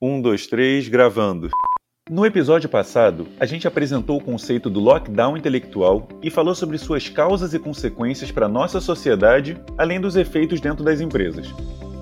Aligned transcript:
Um, 0.00 0.22
dois, 0.22 0.46
três, 0.46 0.86
gravando. 0.86 1.48
No 2.08 2.24
episódio 2.24 2.68
passado, 2.68 3.26
a 3.40 3.44
gente 3.44 3.66
apresentou 3.66 4.18
o 4.18 4.22
conceito 4.22 4.70
do 4.70 4.78
lockdown 4.78 5.36
intelectual 5.36 6.06
e 6.22 6.30
falou 6.30 6.54
sobre 6.54 6.78
suas 6.78 7.08
causas 7.08 7.52
e 7.52 7.58
consequências 7.58 8.30
para 8.30 8.48
nossa 8.48 8.80
sociedade, 8.80 9.60
além 9.76 10.00
dos 10.00 10.14
efeitos 10.14 10.60
dentro 10.60 10.84
das 10.84 11.00
empresas. 11.00 11.52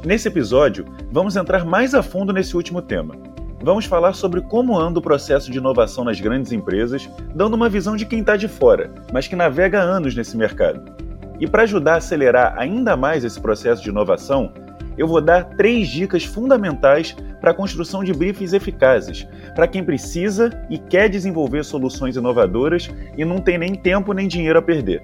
Nesse 0.04 0.28
episódio, 0.28 0.84
vamos 1.10 1.36
entrar 1.36 1.64
mais 1.64 1.94
a 1.94 2.02
fundo 2.02 2.34
nesse 2.34 2.54
último 2.54 2.82
tema. 2.82 3.16
Vamos 3.62 3.86
falar 3.86 4.12
sobre 4.12 4.42
como 4.42 4.78
anda 4.78 4.98
o 4.98 5.02
processo 5.02 5.50
de 5.50 5.56
inovação 5.56 6.04
nas 6.04 6.20
grandes 6.20 6.52
empresas, 6.52 7.08
dando 7.34 7.54
uma 7.54 7.70
visão 7.70 7.96
de 7.96 8.04
quem 8.04 8.20
está 8.20 8.36
de 8.36 8.46
fora, 8.46 8.92
mas 9.10 9.26
que 9.26 9.34
navega 9.34 9.80
há 9.80 9.82
anos 9.82 10.14
nesse 10.14 10.36
mercado. 10.36 10.94
E 11.40 11.46
para 11.46 11.62
ajudar 11.62 11.94
a 11.94 11.96
acelerar 11.96 12.54
ainda 12.58 12.94
mais 12.94 13.24
esse 13.24 13.40
processo 13.40 13.82
de 13.82 13.88
inovação, 13.88 14.52
eu 14.96 15.06
vou 15.06 15.20
dar 15.20 15.44
três 15.44 15.88
dicas 15.88 16.24
fundamentais 16.24 17.16
para 17.40 17.50
a 17.50 17.54
construção 17.54 18.02
de 18.02 18.12
briefings 18.12 18.52
eficazes, 18.52 19.26
para 19.54 19.68
quem 19.68 19.84
precisa 19.84 20.50
e 20.70 20.78
quer 20.78 21.08
desenvolver 21.08 21.64
soluções 21.64 22.16
inovadoras 22.16 22.90
e 23.16 23.24
não 23.24 23.38
tem 23.38 23.58
nem 23.58 23.74
tempo 23.74 24.12
nem 24.12 24.26
dinheiro 24.26 24.58
a 24.58 24.62
perder. 24.62 25.02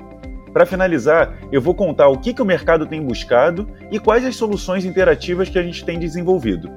Para 0.53 0.67
finalizar, 0.67 1.35
eu 1.51 1.61
vou 1.61 1.75
contar 1.75 2.09
o 2.09 2.19
que, 2.19 2.35
que 2.35 2.43
o 2.43 2.45
mercado 2.45 2.87
tem 2.87 3.03
buscado 3.03 3.69
e 3.91 3.99
quais 3.99 4.25
as 4.25 4.37
soluções 4.37 4.85
interativas 4.85 5.49
que 5.49 5.59
a 5.59 5.63
gente 5.63 5.85
tem 5.85 5.99
desenvolvido. 5.99 6.71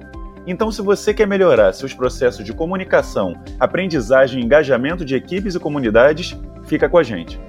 Então, 0.48 0.72
se 0.72 0.82
você 0.82 1.14
quer 1.14 1.28
melhorar 1.28 1.74
seus 1.74 1.94
processos 1.94 2.46
de 2.46 2.54
comunicação, 2.54 3.36
aprendizagem 3.60 4.40
e 4.40 4.46
engajamento 4.46 5.04
de 5.04 5.16
equipes 5.16 5.56
e 5.56 5.60
comunidades, 5.60 6.40
fica 6.66 6.88
com 6.88 6.98
a 6.98 7.04
gente. 7.04 7.40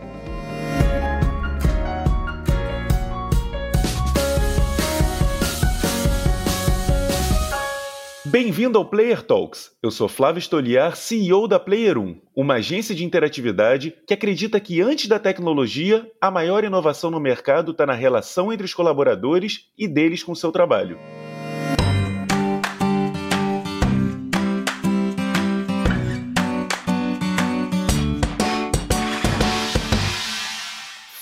Bem-vindo 8.29 8.77
ao 8.77 8.85
Player 8.85 9.23
Talks. 9.23 9.71
Eu 9.80 9.89
sou 9.93 10.09
Flávio 10.09 10.41
Stoliar, 10.41 10.96
CEO 10.96 11.46
da 11.46 11.60
Player 11.60 11.96
1, 11.96 12.21
uma 12.35 12.55
agência 12.55 12.93
de 12.93 13.05
interatividade 13.05 13.95
que 14.05 14.13
acredita 14.13 14.59
que 14.59 14.80
antes 14.80 15.07
da 15.07 15.16
tecnologia, 15.16 16.10
a 16.21 16.29
maior 16.29 16.65
inovação 16.65 17.09
no 17.09 17.21
mercado 17.21 17.71
está 17.71 17.87
na 17.87 17.93
relação 17.93 18.52
entre 18.52 18.65
os 18.65 18.74
colaboradores 18.74 19.71
e 19.79 19.87
deles 19.87 20.24
com 20.24 20.35
seu 20.35 20.51
trabalho. 20.51 20.99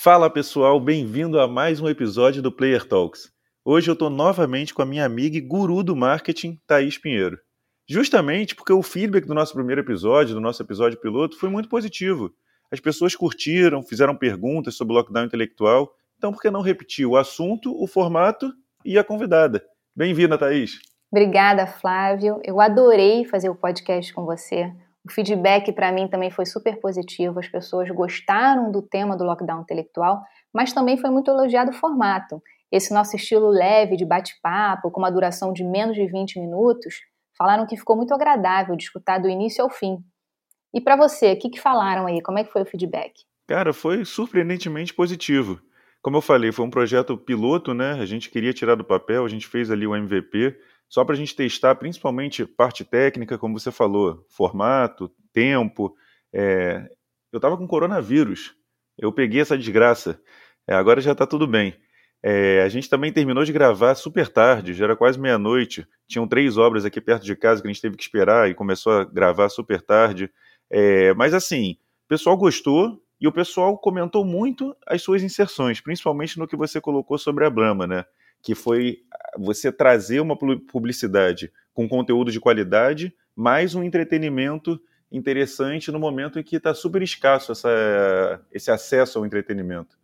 Fala 0.01 0.27
pessoal, 0.27 0.79
bem-vindo 0.79 1.39
a 1.39 1.47
mais 1.47 1.79
um 1.79 1.87
episódio 1.87 2.41
do 2.41 2.51
Player 2.51 2.83
Talks. 2.83 3.34
Hoje 3.67 3.89
eu 3.89 3.93
estou 3.93 4.11
novamente 4.11 4.75
com 4.75 4.83
a 4.83 4.85
minha 4.85 5.03
amiga 5.03 5.35
e 5.35 5.41
guru 5.41 5.81
do 5.81 5.95
marketing, 5.95 6.61
Thaís 6.67 6.99
Pinheiro. 6.99 7.39
Justamente 7.89 8.53
porque 8.53 8.71
o 8.71 8.83
feedback 8.83 9.25
do 9.25 9.33
nosso 9.33 9.55
primeiro 9.55 9.81
episódio, 9.81 10.35
do 10.35 10.39
nosso 10.39 10.61
episódio 10.61 11.01
piloto, 11.01 11.35
foi 11.35 11.49
muito 11.49 11.67
positivo. 11.67 12.29
As 12.71 12.79
pessoas 12.79 13.15
curtiram, 13.15 13.81
fizeram 13.81 14.15
perguntas 14.15 14.75
sobre 14.75 14.93
o 14.93 14.97
lockdown 14.97 15.25
intelectual. 15.25 15.91
Então, 16.15 16.31
por 16.31 16.43
que 16.43 16.51
não 16.51 16.61
repetir 16.61 17.07
o 17.07 17.17
assunto, 17.17 17.75
o 17.75 17.87
formato 17.87 18.53
e 18.85 18.99
a 18.99 19.03
convidada? 19.03 19.65
Bem-vinda, 19.95 20.37
Thaís. 20.37 20.77
Obrigada, 21.11 21.65
Flávio. 21.65 22.39
Eu 22.43 22.61
adorei 22.61 23.25
fazer 23.25 23.49
o 23.49 23.55
podcast 23.55 24.13
com 24.13 24.25
você. 24.25 24.71
O 25.03 25.11
feedback 25.11 25.71
para 25.73 25.91
mim 25.91 26.07
também 26.07 26.29
foi 26.29 26.45
super 26.45 26.79
positivo. 26.79 27.39
As 27.39 27.47
pessoas 27.47 27.89
gostaram 27.89 28.71
do 28.71 28.83
tema 28.83 29.17
do 29.17 29.23
lockdown 29.23 29.61
intelectual, 29.61 30.21
mas 30.53 30.71
também 30.71 30.97
foi 30.97 31.09
muito 31.09 31.31
elogiado 31.31 31.71
o 31.71 31.73
formato 31.73 32.39
esse 32.75 32.93
nosso 32.93 33.15
estilo 33.15 33.47
leve 33.47 33.95
de 33.95 34.05
bate-papo, 34.05 34.91
com 34.91 34.99
uma 34.99 35.11
duração 35.11 35.53
de 35.53 35.63
menos 35.63 35.95
de 35.95 36.05
20 36.05 36.39
minutos, 36.39 36.95
falaram 37.37 37.65
que 37.65 37.77
ficou 37.77 37.95
muito 37.95 38.13
agradável 38.13 38.75
de 38.75 38.83
escutar 38.83 39.17
do 39.17 39.29
início 39.29 39.63
ao 39.63 39.69
fim. 39.69 39.97
E 40.73 40.81
para 40.81 40.97
você, 40.97 41.31
o 41.31 41.39
que, 41.39 41.49
que 41.49 41.61
falaram 41.61 42.05
aí? 42.05 42.21
Como 42.21 42.37
é 42.37 42.43
que 42.43 42.51
foi 42.51 42.63
o 42.63 42.65
feedback? 42.65 43.13
Cara, 43.47 43.71
foi 43.71 44.03
surpreendentemente 44.03 44.93
positivo. 44.93 45.61
Como 46.01 46.17
eu 46.17 46.21
falei, 46.21 46.51
foi 46.51 46.65
um 46.65 46.69
projeto 46.69 47.17
piloto, 47.17 47.73
né? 47.73 47.93
A 47.93 48.05
gente 48.05 48.29
queria 48.29 48.53
tirar 48.53 48.75
do 48.75 48.83
papel, 48.83 49.23
a 49.23 49.29
gente 49.29 49.47
fez 49.47 49.71
ali 49.71 49.87
o 49.87 49.95
MVP, 49.95 50.59
só 50.89 51.05
para 51.05 51.15
a 51.15 51.17
gente 51.17 51.35
testar 51.35 51.75
principalmente 51.75 52.45
parte 52.45 52.83
técnica, 52.83 53.37
como 53.37 53.57
você 53.57 53.71
falou, 53.71 54.25
formato, 54.29 55.09
tempo. 55.31 55.95
É... 56.33 56.89
Eu 57.31 57.37
estava 57.37 57.57
com 57.57 57.67
coronavírus, 57.67 58.53
eu 58.97 59.11
peguei 59.11 59.41
essa 59.41 59.57
desgraça. 59.57 60.19
É, 60.67 60.75
agora 60.75 60.99
já 60.99 61.13
está 61.13 61.25
tudo 61.25 61.47
bem. 61.47 61.75
É, 62.27 62.63
a 62.63 62.69
gente 62.69 62.89
também 62.89 63.13
terminou 63.13 63.43
de 63.43 63.53
gravar 63.53 63.93
super 63.93 64.27
tarde, 64.27 64.73
já 64.73 64.85
era 64.85 64.95
quase 64.95 65.19
meia-noite. 65.19 65.87
Tinham 66.07 66.27
três 66.27 66.57
obras 66.57 66.83
aqui 66.83 66.99
perto 66.99 67.23
de 67.23 67.35
casa 67.35 67.61
que 67.61 67.67
a 67.67 67.71
gente 67.71 67.79
teve 67.79 67.95
que 67.95 68.01
esperar 68.01 68.49
e 68.49 68.55
começou 68.55 68.93
a 68.93 69.03
gravar 69.03 69.47
super 69.47 69.79
tarde. 69.79 70.31
É, 70.67 71.13
mas 71.13 71.35
assim, 71.35 71.77
o 72.05 72.07
pessoal 72.07 72.35
gostou 72.35 72.99
e 73.21 73.27
o 73.27 73.31
pessoal 73.31 73.77
comentou 73.77 74.25
muito 74.25 74.75
as 74.87 75.03
suas 75.03 75.21
inserções, 75.21 75.79
principalmente 75.79 76.39
no 76.39 76.47
que 76.47 76.55
você 76.55 76.81
colocou 76.81 77.19
sobre 77.19 77.45
a 77.45 77.49
Brahma, 77.51 77.85
né? 77.85 78.03
Que 78.41 78.55
foi 78.55 79.01
você 79.37 79.71
trazer 79.71 80.19
uma 80.19 80.35
publicidade 80.35 81.51
com 81.75 81.87
conteúdo 81.87 82.31
de 82.31 82.39
qualidade, 82.39 83.13
mais 83.35 83.75
um 83.75 83.83
entretenimento 83.83 84.81
interessante 85.11 85.91
no 85.91 85.99
momento 85.99 86.39
em 86.39 86.43
que 86.43 86.55
está 86.55 86.73
super 86.73 87.03
escasso 87.03 87.51
essa, 87.51 88.41
esse 88.51 88.71
acesso 88.71 89.19
ao 89.19 89.27
entretenimento. 89.27 89.95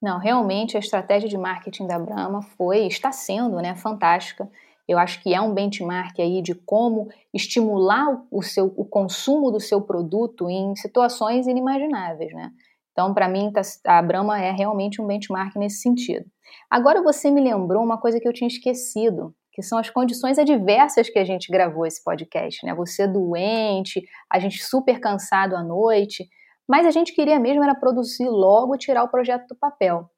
Não, 0.00 0.18
realmente 0.18 0.76
a 0.76 0.80
estratégia 0.80 1.28
de 1.28 1.36
marketing 1.36 1.86
da 1.86 1.98
Brahma 1.98 2.42
foi, 2.56 2.86
está 2.86 3.12
sendo, 3.12 3.56
né, 3.56 3.74
fantástica. 3.74 4.50
Eu 4.88 4.98
acho 4.98 5.22
que 5.22 5.34
é 5.34 5.40
um 5.40 5.52
benchmark 5.52 6.18
aí 6.18 6.42
de 6.42 6.54
como 6.54 7.08
estimular 7.32 8.06
o 8.30 8.42
seu 8.42 8.72
o 8.76 8.84
consumo 8.84 9.50
do 9.50 9.60
seu 9.60 9.80
produto 9.82 10.48
em 10.48 10.74
situações 10.74 11.46
inimagináveis, 11.46 12.32
né? 12.32 12.50
Então, 12.92 13.14
para 13.14 13.28
mim, 13.28 13.52
tá, 13.52 13.62
a 13.86 14.02
Brahma 14.02 14.40
é 14.42 14.50
realmente 14.50 15.00
um 15.00 15.06
benchmark 15.06 15.54
nesse 15.56 15.80
sentido. 15.80 16.26
Agora 16.68 17.02
você 17.02 17.30
me 17.30 17.40
lembrou 17.40 17.82
uma 17.84 17.98
coisa 17.98 18.18
que 18.18 18.26
eu 18.26 18.32
tinha 18.32 18.48
esquecido, 18.48 19.34
que 19.52 19.62
são 19.62 19.78
as 19.78 19.90
condições 19.90 20.38
adversas 20.38 21.08
que 21.08 21.18
a 21.18 21.24
gente 21.24 21.52
gravou 21.52 21.86
esse 21.86 22.02
podcast, 22.02 22.64
né? 22.66 22.74
Você 22.74 23.06
doente, 23.06 24.02
a 24.28 24.38
gente 24.38 24.62
super 24.64 24.98
cansado 24.98 25.54
à 25.54 25.62
noite. 25.62 26.28
Mas 26.70 26.86
a 26.86 26.92
gente 26.92 27.12
queria 27.12 27.40
mesmo 27.40 27.64
era 27.64 27.74
produzir 27.74 28.28
logo 28.28 28.76
e 28.76 28.78
tirar 28.78 29.02
o 29.02 29.08
projeto 29.08 29.48
do 29.48 29.56
papel. 29.56 30.08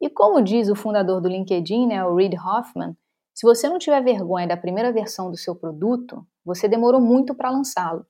E 0.00 0.10
como 0.10 0.42
diz 0.42 0.68
o 0.68 0.74
fundador 0.74 1.20
do 1.20 1.28
LinkedIn, 1.28 1.86
né, 1.86 2.04
o 2.04 2.16
Reid 2.16 2.36
Hoffman, 2.36 2.96
se 3.32 3.46
você 3.46 3.68
não 3.68 3.78
tiver 3.78 4.02
vergonha 4.02 4.48
da 4.48 4.56
primeira 4.56 4.92
versão 4.92 5.30
do 5.30 5.36
seu 5.36 5.54
produto, 5.54 6.26
você 6.44 6.66
demorou 6.66 7.00
muito 7.00 7.32
para 7.32 7.48
lançá-lo. 7.48 8.04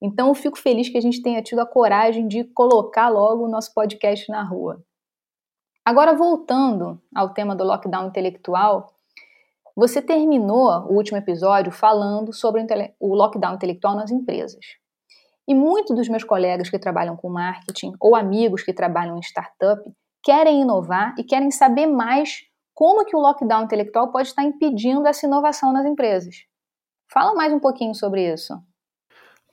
Então 0.00 0.28
eu 0.28 0.34
fico 0.34 0.58
feliz 0.58 0.88
que 0.88 0.96
a 0.96 1.00
gente 1.00 1.20
tenha 1.20 1.42
tido 1.42 1.58
a 1.58 1.66
coragem 1.66 2.26
de 2.26 2.42
colocar 2.42 3.10
logo 3.10 3.44
o 3.44 3.50
nosso 3.50 3.74
podcast 3.74 4.30
na 4.30 4.42
rua. 4.42 4.82
Agora 5.84 6.16
voltando 6.16 6.98
ao 7.14 7.34
tema 7.34 7.54
do 7.54 7.64
lockdown 7.64 8.06
intelectual, 8.06 8.94
você 9.76 10.00
terminou 10.00 10.70
o 10.86 10.94
último 10.94 11.18
episódio 11.18 11.70
falando 11.70 12.32
sobre 12.32 12.66
o 12.98 13.14
lockdown 13.14 13.56
intelectual 13.56 13.94
nas 13.94 14.10
empresas. 14.10 14.64
E 15.48 15.54
muitos 15.54 15.94
dos 15.94 16.08
meus 16.08 16.24
colegas 16.24 16.68
que 16.68 16.78
trabalham 16.78 17.16
com 17.16 17.28
marketing 17.28 17.92
ou 18.00 18.16
amigos 18.16 18.62
que 18.62 18.72
trabalham 18.72 19.16
em 19.16 19.20
startup 19.20 19.80
querem 20.22 20.62
inovar 20.62 21.14
e 21.18 21.24
querem 21.24 21.50
saber 21.50 21.86
mais 21.86 22.40
como 22.74 23.04
que 23.04 23.16
o 23.16 23.20
lockdown 23.20 23.64
intelectual 23.64 24.10
pode 24.10 24.28
estar 24.28 24.42
impedindo 24.42 25.06
essa 25.06 25.26
inovação 25.26 25.72
nas 25.72 25.86
empresas. 25.86 26.34
Fala 27.10 27.34
mais 27.34 27.52
um 27.52 27.60
pouquinho 27.60 27.94
sobre 27.94 28.32
isso. 28.32 28.54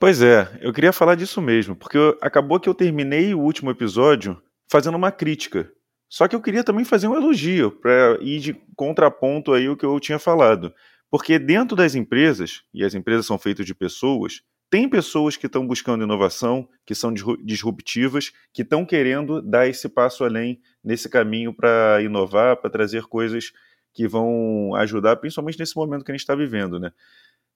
Pois 0.00 0.20
é, 0.20 0.48
eu 0.60 0.72
queria 0.72 0.92
falar 0.92 1.14
disso 1.14 1.40
mesmo, 1.40 1.76
porque 1.76 1.96
acabou 2.20 2.58
que 2.58 2.68
eu 2.68 2.74
terminei 2.74 3.32
o 3.32 3.40
último 3.40 3.70
episódio 3.70 4.42
fazendo 4.70 4.96
uma 4.96 5.12
crítica. 5.12 5.70
Só 6.10 6.28
que 6.28 6.36
eu 6.36 6.42
queria 6.42 6.64
também 6.64 6.84
fazer 6.84 7.08
um 7.08 7.16
elogio 7.16 7.70
para 7.70 8.18
ir 8.20 8.40
de 8.40 8.54
contraponto 8.76 9.52
aí 9.52 9.68
o 9.68 9.76
que 9.76 9.86
eu 9.86 9.98
tinha 10.00 10.18
falado. 10.18 10.74
Porque 11.10 11.38
dentro 11.38 11.76
das 11.76 11.94
empresas, 11.94 12.62
e 12.74 12.84
as 12.84 12.94
empresas 12.94 13.24
são 13.24 13.38
feitas 13.38 13.64
de 13.64 13.74
pessoas, 13.74 14.42
tem 14.74 14.88
pessoas 14.88 15.36
que 15.36 15.46
estão 15.46 15.64
buscando 15.64 16.02
inovação, 16.02 16.68
que 16.84 16.96
são 16.96 17.14
disruptivas, 17.44 18.32
que 18.52 18.62
estão 18.62 18.84
querendo 18.84 19.40
dar 19.40 19.68
esse 19.68 19.88
passo 19.88 20.24
além 20.24 20.60
nesse 20.82 21.08
caminho 21.08 21.54
para 21.54 22.02
inovar, 22.02 22.56
para 22.56 22.68
trazer 22.68 23.04
coisas 23.04 23.52
que 23.92 24.08
vão 24.08 24.74
ajudar, 24.74 25.14
principalmente 25.14 25.60
nesse 25.60 25.76
momento 25.76 26.04
que 26.04 26.10
a 26.10 26.14
gente 26.14 26.22
está 26.22 26.34
vivendo, 26.34 26.80
né? 26.80 26.90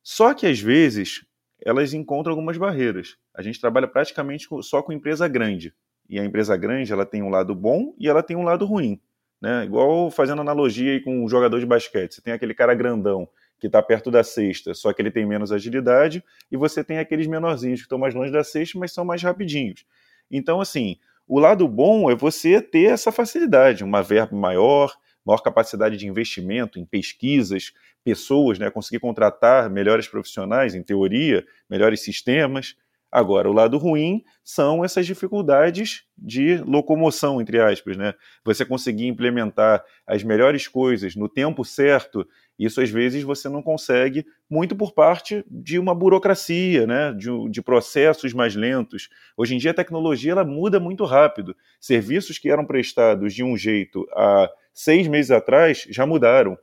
Só 0.01 0.33
que 0.33 0.47
às 0.47 0.61
vezes 0.61 1.27
elas 1.61 1.93
encontram 1.93 2.31
algumas 2.31 2.57
barreiras. 2.57 3.17
A 3.35 3.43
gente 3.43 3.61
trabalha 3.61 3.89
praticamente 3.89 4.47
só 4.63 4.81
com 4.81 4.93
empresa 4.93 5.27
grande. 5.27 5.75
E 6.09 6.21
a 6.21 6.25
empresa 6.25 6.57
grande 6.57 6.93
ela 6.93 7.05
tem 7.05 7.21
um 7.21 7.31
lado 7.31 7.53
bom 7.53 7.97
e 7.99 8.09
ela 8.09 8.23
tem 8.23 8.37
um 8.37 8.45
lado 8.45 8.65
ruim. 8.65 9.01
Né? 9.43 9.65
Igual 9.65 10.09
fazendo 10.13 10.41
analogia 10.41 11.03
com 11.03 11.25
um 11.25 11.29
jogador 11.29 11.59
de 11.59 11.67
basquete. 11.67 12.15
Você 12.15 12.23
tem 12.23 12.33
aquele 12.33 12.55
cara 12.55 12.75
grandão 12.75 13.29
que 13.59 13.67
está 13.67 13.83
perto 13.83 14.11
da 14.11 14.23
cesta, 14.23 14.73
só 14.75 14.93
que 14.93 15.03
ele 15.03 15.11
tem 15.11 15.27
menos 15.27 15.51
agilidade, 15.51 16.23
e 16.51 16.57
você 16.57 16.85
tem 16.85 16.99
aqueles 16.99 17.27
menorzinhos 17.27 17.81
que 17.81 17.87
estão 17.87 17.99
mais 17.99 18.15
longe 18.15 18.31
da 18.31 18.45
cesta, 18.45 18.79
mas 18.79 18.93
são 18.93 19.05
mais 19.05 19.23
rapidinhos. 19.23 19.85
Então, 20.31 20.61
assim, 20.61 20.97
o 21.27 21.39
lado 21.39 21.67
bom 21.69 22.11
é 22.11 22.15
você 22.15 22.61
ter 22.63 22.85
essa 22.85 23.13
facilidade, 23.13 23.85
uma 23.85 24.03
verba 24.03 24.37
maior, 24.37 24.95
maior 25.25 25.39
capacidade 25.39 25.97
de 25.97 26.07
investimento 26.07 26.79
em 26.79 26.87
pesquisas, 26.87 27.73
pessoas, 28.03 28.59
né, 28.59 28.71
conseguir 28.71 29.01
contratar 29.01 29.69
melhores 29.69 30.09
profissionais, 30.09 30.75
em 30.75 30.83
teoria, 30.83 31.45
melhores 31.69 32.01
sistemas. 32.01 32.77
Agora, 33.11 33.49
o 33.49 33.55
lado 33.55 33.79
ruim 33.79 34.23
são 34.45 34.85
essas 34.85 35.07
dificuldades 35.07 36.05
de 36.17 36.59
locomoção, 36.59 37.41
entre 37.41 37.59
aspas, 37.59 37.97
né? 37.97 38.13
Você 38.45 38.67
conseguir 38.67 39.07
implementar 39.07 39.83
as 40.07 40.23
melhores 40.23 40.69
coisas 40.69 41.17
no 41.17 41.27
tempo 41.27 41.65
certo, 41.65 42.27
isso 42.59 42.83
às 42.83 42.91
vezes 42.91 43.23
você 43.23 43.49
não 43.49 43.63
consegue, 43.63 44.27
muito 44.51 44.77
por 44.77 44.93
parte 44.93 45.43
de 45.51 45.79
uma 45.79 45.95
burocracia, 45.95 46.87
né? 46.87 47.13
De, 47.15 47.31
de 47.49 47.63
processos 47.63 48.35
mais 48.35 48.55
lentos. 48.55 49.09
Hoje 49.39 49.55
em 49.55 49.59
dia 49.59 49.71
a 49.71 49.75
tecnologia 49.75 50.33
ela 50.33 50.45
muda 50.45 50.79
muito 50.79 51.05
rápido. 51.07 51.57
Serviços 51.81 52.39
que 52.39 52.51
eram 52.51 52.67
prestados 52.67 53.33
de 53.33 53.43
um 53.43 53.57
jeito 53.57 54.07
há 54.13 54.51
seis 54.75 55.09
meses 55.09 55.31
atrás 55.31 55.87
já 55.89 56.05
mudaram. 56.05 56.59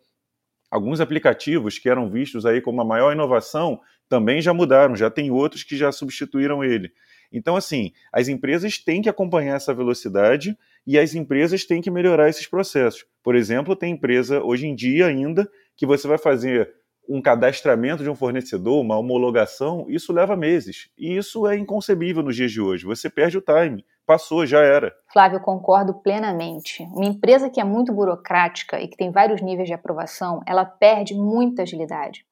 Alguns 0.69 1.00
aplicativos 1.00 1.80
que 1.80 1.89
eram 1.89 2.09
vistos 2.09 2.45
aí 2.45 2.62
como 2.62 2.81
a 2.81 2.86
maior 2.86 3.13
inovação 3.13 3.80
também 4.07 4.41
já 4.41 4.53
mudaram, 4.53 4.95
já 4.95 5.09
tem 5.09 5.31
outros 5.31 5.63
que 5.63 5.75
já 5.75 5.91
substituíram 5.91 6.63
ele. 6.63 6.91
Então, 7.31 7.55
assim, 7.55 7.91
as 8.13 8.27
empresas 8.27 8.77
têm 8.77 9.01
que 9.01 9.09
acompanhar 9.09 9.55
essa 9.55 9.73
velocidade 9.73 10.57
e 10.85 10.97
as 10.97 11.15
empresas 11.15 11.65
têm 11.65 11.81
que 11.81 11.91
melhorar 11.91 12.29
esses 12.29 12.47
processos. 12.47 13.05
Por 13.23 13.35
exemplo, 13.35 13.75
tem 13.75 13.93
empresa 13.93 14.41
hoje 14.41 14.67
em 14.67 14.75
dia 14.75 15.07
ainda 15.07 15.49
que 15.75 15.85
você 15.85 16.07
vai 16.07 16.17
fazer 16.17 16.71
um 17.07 17.21
cadastramento 17.21 18.03
de 18.03 18.09
um 18.09 18.15
fornecedor, 18.15 18.81
uma 18.81 18.97
homologação, 18.97 19.85
isso 19.89 20.11
leva 20.11 20.35
meses. 20.35 20.89
E 20.97 21.15
isso 21.15 21.47
é 21.47 21.57
inconcebível 21.57 22.23
nos 22.23 22.35
dias 22.35 22.51
de 22.51 22.61
hoje. 22.61 22.85
Você 22.85 23.09
perde 23.09 23.37
o 23.37 23.41
time. 23.41 23.85
Passou, 24.05 24.45
já 24.45 24.59
era. 24.59 24.93
Flávio, 25.11 25.39
concordo 25.39 25.93
plenamente. 25.95 26.83
Uma 26.93 27.05
empresa 27.05 27.49
que 27.49 27.59
é 27.59 27.63
muito 27.63 27.93
burocrática 27.93 28.79
e 28.79 28.87
que 28.87 28.97
tem 28.97 29.11
vários 29.11 29.41
níveis 29.41 29.67
de 29.67 29.73
aprovação, 29.73 30.41
ela 30.47 30.65
perde 30.65 31.15
muita 31.15 31.63
agilidade. 31.63 32.25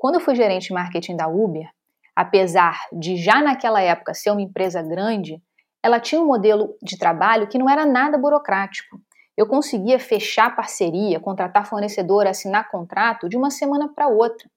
Quando 0.00 0.14
eu 0.14 0.20
fui 0.22 0.34
gerente 0.34 0.68
de 0.68 0.72
marketing 0.72 1.14
da 1.14 1.28
Uber, 1.28 1.68
apesar 2.16 2.88
de 2.90 3.16
já 3.16 3.42
naquela 3.42 3.82
época 3.82 4.14
ser 4.14 4.30
uma 4.30 4.40
empresa 4.40 4.80
grande, 4.80 5.42
ela 5.82 6.00
tinha 6.00 6.18
um 6.18 6.26
modelo 6.26 6.74
de 6.82 6.96
trabalho 6.96 7.46
que 7.46 7.58
não 7.58 7.68
era 7.68 7.84
nada 7.84 8.16
burocrático. 8.16 8.98
Eu 9.36 9.46
conseguia 9.46 9.98
fechar 9.98 10.56
parceria, 10.56 11.20
contratar 11.20 11.66
fornecedor, 11.66 12.26
assinar 12.26 12.70
contrato 12.70 13.28
de 13.28 13.36
uma 13.36 13.50
semana 13.50 13.92
para 13.94 14.08
outra. 14.08 14.48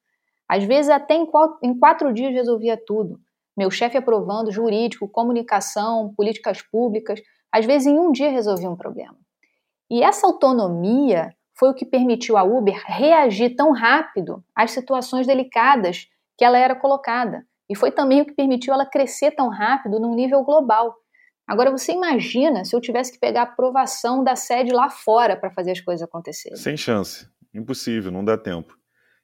Às 0.47 0.63
vezes, 0.63 0.89
até 0.89 1.15
em 1.15 1.25
quatro, 1.25 1.57
em 1.61 1.77
quatro 1.77 2.13
dias 2.13 2.31
resolvia 2.31 2.77
tudo. 2.77 3.19
Meu 3.55 3.69
chefe 3.69 3.97
aprovando 3.97 4.49
jurídico, 4.49 5.09
comunicação, 5.09 6.13
políticas 6.15 6.61
públicas. 6.61 7.19
Às 7.51 7.65
vezes, 7.65 7.87
em 7.87 7.99
um 7.99 8.13
dia 8.13 8.31
resolvia 8.31 8.69
um 8.69 8.77
problema. 8.77 9.17
E 9.91 10.01
essa 10.01 10.25
autonomia 10.25 11.35
foi 11.55 11.69
o 11.69 11.73
que 11.73 11.85
permitiu 11.85 12.37
a 12.37 12.43
Uber 12.43 12.81
reagir 12.85 13.55
tão 13.55 13.71
rápido 13.71 14.43
às 14.55 14.71
situações 14.71 15.27
delicadas 15.27 16.07
que 16.37 16.43
ela 16.43 16.57
era 16.57 16.75
colocada. 16.75 17.45
E 17.69 17.75
foi 17.75 17.91
também 17.91 18.21
o 18.21 18.25
que 18.25 18.33
permitiu 18.33 18.73
ela 18.73 18.85
crescer 18.85 19.31
tão 19.31 19.49
rápido 19.49 19.99
num 19.99 20.15
nível 20.15 20.43
global. 20.43 20.95
Agora 21.47 21.71
você 21.71 21.91
imagina 21.91 22.63
se 22.63 22.75
eu 22.75 22.81
tivesse 22.81 23.11
que 23.11 23.19
pegar 23.19 23.41
a 23.41 23.43
aprovação 23.43 24.23
da 24.23 24.35
sede 24.35 24.71
lá 24.71 24.89
fora 24.89 25.35
para 25.35 25.51
fazer 25.51 25.71
as 25.71 25.81
coisas 25.81 26.01
acontecerem. 26.01 26.57
Sem 26.57 26.77
chance. 26.77 27.27
Impossível, 27.53 28.11
não 28.11 28.23
dá 28.23 28.37
tempo. 28.37 28.75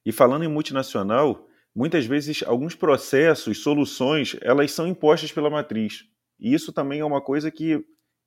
E 0.06 0.12
falando 0.12 0.44
em 0.44 0.48
multinacional, 0.48 1.48
muitas 1.76 2.06
vezes 2.06 2.44
alguns 2.46 2.76
processos, 2.76 3.64
soluções, 3.64 4.36
elas 4.42 4.72
são 4.72 4.88
impostas 4.88 5.32
pela 5.32 5.50
matriz. 5.50 6.04
E 6.40 6.54
isso 6.54 6.72
também 6.72 7.00
é 7.00 7.06
uma 7.06 7.22
coisa 7.22 7.50
que 7.50 7.84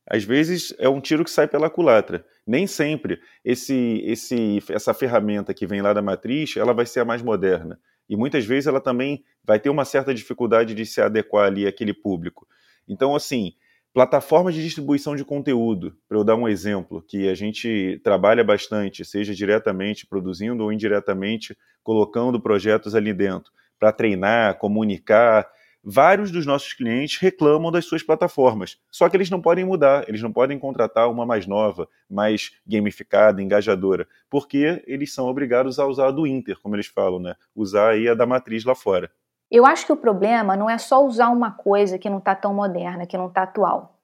às 0.07 0.25
vezes 0.25 0.75
é 0.79 0.89
um 0.89 1.01
tiro 1.01 1.25
que 1.25 1.31
sai 1.31 1.47
pela 1.47 1.71
culatra. 1.71 2.25
Nem 2.47 2.67
sempre 2.67 3.21
esse, 3.45 4.03
esse, 4.05 4.63
essa 4.69 4.93
ferramenta 4.93 5.55
que 5.55 5.67
vem 5.67 5.81
lá 5.81 5.93
da 5.93 6.03
matriz, 6.03 6.57
ela 6.57 6.73
vai 6.73 6.87
ser 6.87 7.01
a 7.01 7.05
mais 7.05 7.23
moderna. 7.23 7.79
E 8.09 8.17
muitas 8.17 8.45
vezes 8.45 8.67
ela 8.67 8.81
também 8.81 9.25
vai 9.45 9.59
ter 9.59 9.71
uma 9.71 9.85
certa 9.85 10.13
dificuldade 10.13 10.75
de 10.75 10.85
se 10.85 11.01
adequar 11.01 11.47
ali 11.47 11.67
àquele 11.67 11.95
público. 11.95 12.47
Então, 12.89 13.15
assim, 13.15 13.55
plataformas 13.93 14.55
de 14.55 14.63
distribuição 14.63 15.15
de 15.15 15.25
conteúdo, 15.25 15.97
para 16.09 16.19
eu 16.19 16.25
dar 16.25 16.35
um 16.35 16.49
exemplo, 16.49 17.03
que 17.03 17.29
a 17.29 17.35
gente 17.35 18.01
trabalha 18.03 18.43
bastante, 18.43 19.05
seja 19.05 19.35
diretamente 19.35 20.07
produzindo 20.07 20.65
ou 20.65 20.73
indiretamente 20.73 21.57
colocando 21.83 22.41
projetos 22.41 22.95
ali 22.95 23.13
dentro, 23.13 23.53
para 23.79 23.93
treinar, 23.93 24.59
comunicar, 24.59 25.49
vários 25.85 26.31
dos 26.31 26.47
nossos 26.47 26.73
clientes 26.73 27.19
reclamam 27.19 27.73
das 27.73 27.85
suas 27.85 28.03
plataformas. 28.03 28.79
Só 28.91 29.09
que 29.09 29.17
eles 29.17 29.31
não 29.31 29.41
podem 29.41 29.65
mudar, 29.65 30.09
eles 30.09 30.23
não 30.23 30.33
podem 30.33 30.59
contratar 30.59 31.11
uma 31.11 31.27
mais 31.27 31.47
nova, 31.47 31.89
mais 32.09 32.53
gamificada, 32.67 33.43
engajadora, 33.43 34.07
porque 34.31 34.83
eles 34.87 35.13
são 35.13 35.27
obrigados 35.27 35.79
a 35.79 35.87
usar 35.87 36.09
a 36.09 36.11
do 36.11 36.27
Inter, 36.27 36.59
como 36.63 36.77
eles 36.77 36.87
falam, 36.87 37.19
né? 37.19 37.35
Usar 37.55 37.91
aí 37.91 38.09
a 38.09 38.15
da 38.15 38.27
matriz 38.27 38.65
lá 38.65 38.75
fora. 38.75 39.11
Eu 39.51 39.67
acho 39.67 39.85
que 39.85 39.93
o 39.93 39.97
problema 39.97 40.57
não 40.57 40.71
é 40.71 40.79
só 40.79 41.05
usar 41.05 41.29
uma 41.29 41.51
coisa 41.51 41.99
que 41.99 42.09
não 42.09 42.19
está 42.19 42.35
tão 42.35 42.55
moderna, 42.55 43.07
que 43.07 43.19
não 43.19 43.29
está 43.29 43.43
atual. 43.43 43.99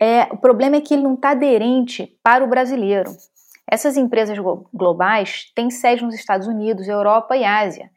É, 0.00 0.24
o 0.30 0.36
problema 0.36 0.76
é 0.76 0.80
que 0.80 0.94
ele 0.94 1.02
não 1.02 1.14
está 1.14 1.30
aderente 1.30 2.16
para 2.22 2.44
o 2.44 2.48
brasileiro. 2.48 3.10
Essas 3.70 3.96
empresas 3.96 4.38
globais 4.72 5.52
têm 5.54 5.70
sede 5.70 6.04
nos 6.04 6.14
Estados 6.14 6.46
Unidos, 6.46 6.88
Europa 6.88 7.36
e 7.36 7.44
Ásia. 7.44 7.90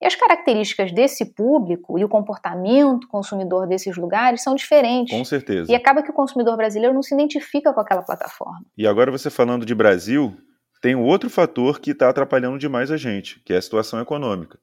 E 0.00 0.06
as 0.06 0.14
características 0.14 0.92
desse 0.92 1.24
público 1.34 1.98
e 1.98 2.04
o 2.04 2.08
comportamento 2.08 3.08
consumidor 3.08 3.66
desses 3.66 3.96
lugares 3.96 4.42
são 4.42 4.54
diferentes. 4.54 5.16
Com 5.16 5.24
certeza. 5.24 5.72
E 5.72 5.74
acaba 5.74 6.02
que 6.02 6.10
o 6.10 6.14
consumidor 6.14 6.56
brasileiro 6.56 6.94
não 6.94 7.02
se 7.02 7.14
identifica 7.14 7.72
com 7.72 7.80
aquela 7.80 8.02
plataforma. 8.02 8.60
E 8.76 8.86
agora 8.86 9.10
você 9.10 9.30
falando 9.30 9.64
de 9.64 9.74
Brasil, 9.74 10.36
tem 10.82 10.94
um 10.94 11.02
outro 11.02 11.30
fator 11.30 11.80
que 11.80 11.92
está 11.92 12.10
atrapalhando 12.10 12.58
demais 12.58 12.90
a 12.90 12.96
gente, 12.96 13.40
que 13.42 13.54
é 13.54 13.56
a 13.56 13.62
situação 13.62 14.00
econômica. 14.00 14.58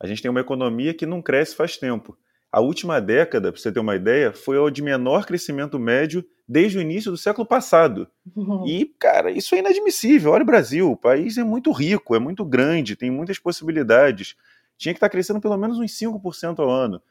A 0.00 0.06
gente 0.06 0.22
tem 0.22 0.30
uma 0.30 0.40
economia 0.40 0.94
que 0.94 1.04
não 1.04 1.20
cresce 1.20 1.54
faz 1.54 1.76
tempo. 1.76 2.16
A 2.50 2.60
última 2.60 3.00
década, 3.00 3.52
para 3.52 3.60
você 3.60 3.70
ter 3.70 3.78
uma 3.78 3.94
ideia, 3.94 4.32
foi 4.32 4.56
a 4.58 4.70
de 4.70 4.82
menor 4.82 5.24
crescimento 5.24 5.78
médio 5.78 6.24
desde 6.48 6.78
o 6.78 6.80
início 6.80 7.10
do 7.10 7.16
século 7.16 7.46
passado. 7.46 8.08
Uhum. 8.34 8.64
E, 8.66 8.86
cara, 8.98 9.30
isso 9.30 9.54
é 9.54 9.58
inadmissível. 9.58 10.32
Olha 10.32 10.42
o 10.42 10.46
Brasil, 10.46 10.90
o 10.90 10.96
país 10.96 11.38
é 11.38 11.44
muito 11.44 11.70
rico, 11.70 12.16
é 12.16 12.18
muito 12.18 12.44
grande, 12.44 12.96
tem 12.96 13.10
muitas 13.10 13.38
possibilidades 13.38 14.34
tinha 14.80 14.94
que 14.94 14.96
estar 14.96 15.10
crescendo 15.10 15.40
pelo 15.40 15.58
menos 15.58 15.78
uns 15.78 15.92
5% 15.92 16.58
ao 16.58 16.70
ano. 16.70 17.02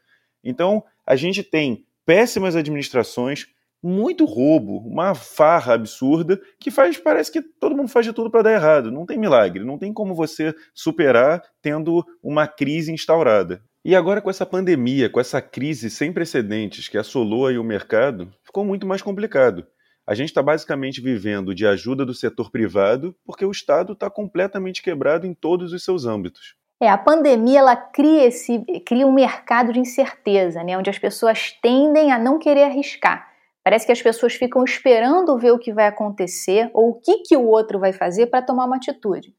Então, 0.42 0.82
a 1.06 1.14
gente 1.14 1.42
tem 1.42 1.86
péssimas 2.04 2.56
administrações, 2.56 3.46
muito 3.82 4.24
roubo, 4.24 4.78
uma 4.78 5.14
farra 5.14 5.74
absurda 5.74 6.38
que 6.58 6.70
faz, 6.70 6.98
parece 6.98 7.30
que 7.30 7.40
todo 7.40 7.76
mundo 7.76 7.88
faz 7.88 8.04
de 8.04 8.12
tudo 8.12 8.30
para 8.30 8.42
dar 8.42 8.52
errado. 8.52 8.90
Não 8.90 9.06
tem 9.06 9.16
milagre, 9.16 9.64
não 9.64 9.78
tem 9.78 9.92
como 9.92 10.14
você 10.14 10.52
superar 10.74 11.42
tendo 11.62 12.04
uma 12.22 12.46
crise 12.46 12.92
instaurada. 12.92 13.62
E 13.84 13.94
agora 13.94 14.20
com 14.20 14.28
essa 14.28 14.44
pandemia, 14.44 15.08
com 15.08 15.20
essa 15.20 15.40
crise 15.40 15.88
sem 15.88 16.12
precedentes 16.12 16.88
que 16.88 16.98
assolou 16.98 17.46
aí 17.46 17.56
o 17.56 17.64
mercado, 17.64 18.30
ficou 18.44 18.64
muito 18.64 18.86
mais 18.86 19.00
complicado. 19.00 19.64
A 20.06 20.14
gente 20.14 20.28
está 20.30 20.42
basicamente 20.42 21.00
vivendo 21.00 21.54
de 21.54 21.64
ajuda 21.66 22.04
do 22.04 22.12
setor 22.12 22.50
privado 22.50 23.14
porque 23.24 23.44
o 23.44 23.50
Estado 23.50 23.92
está 23.92 24.10
completamente 24.10 24.82
quebrado 24.82 25.26
em 25.26 25.32
todos 25.32 25.72
os 25.72 25.84
seus 25.84 26.04
âmbitos. 26.04 26.56
É, 26.80 26.88
a 26.88 26.96
pandemia 26.96 27.58
ela 27.58 27.76
cria, 27.76 28.24
esse, 28.26 28.58
cria 28.86 29.06
um 29.06 29.12
mercado 29.12 29.72
de 29.72 29.78
incerteza, 29.78 30.64
né, 30.64 30.78
onde 30.78 30.88
as 30.88 30.98
pessoas 30.98 31.52
tendem 31.60 32.10
a 32.10 32.18
não 32.18 32.38
querer 32.38 32.64
arriscar. 32.64 33.28
Parece 33.62 33.84
que 33.84 33.92
as 33.92 34.00
pessoas 34.00 34.34
ficam 34.34 34.64
esperando 34.64 35.38
ver 35.38 35.52
o 35.52 35.58
que 35.58 35.72
vai 35.72 35.86
acontecer 35.86 36.70
ou 36.72 36.90
o 36.90 36.94
que, 36.94 37.18
que 37.18 37.36
o 37.36 37.46
outro 37.46 37.78
vai 37.78 37.92
fazer 37.92 38.28
para 38.28 38.40
tomar 38.40 38.64
uma 38.64 38.76
atitude. 38.76 39.34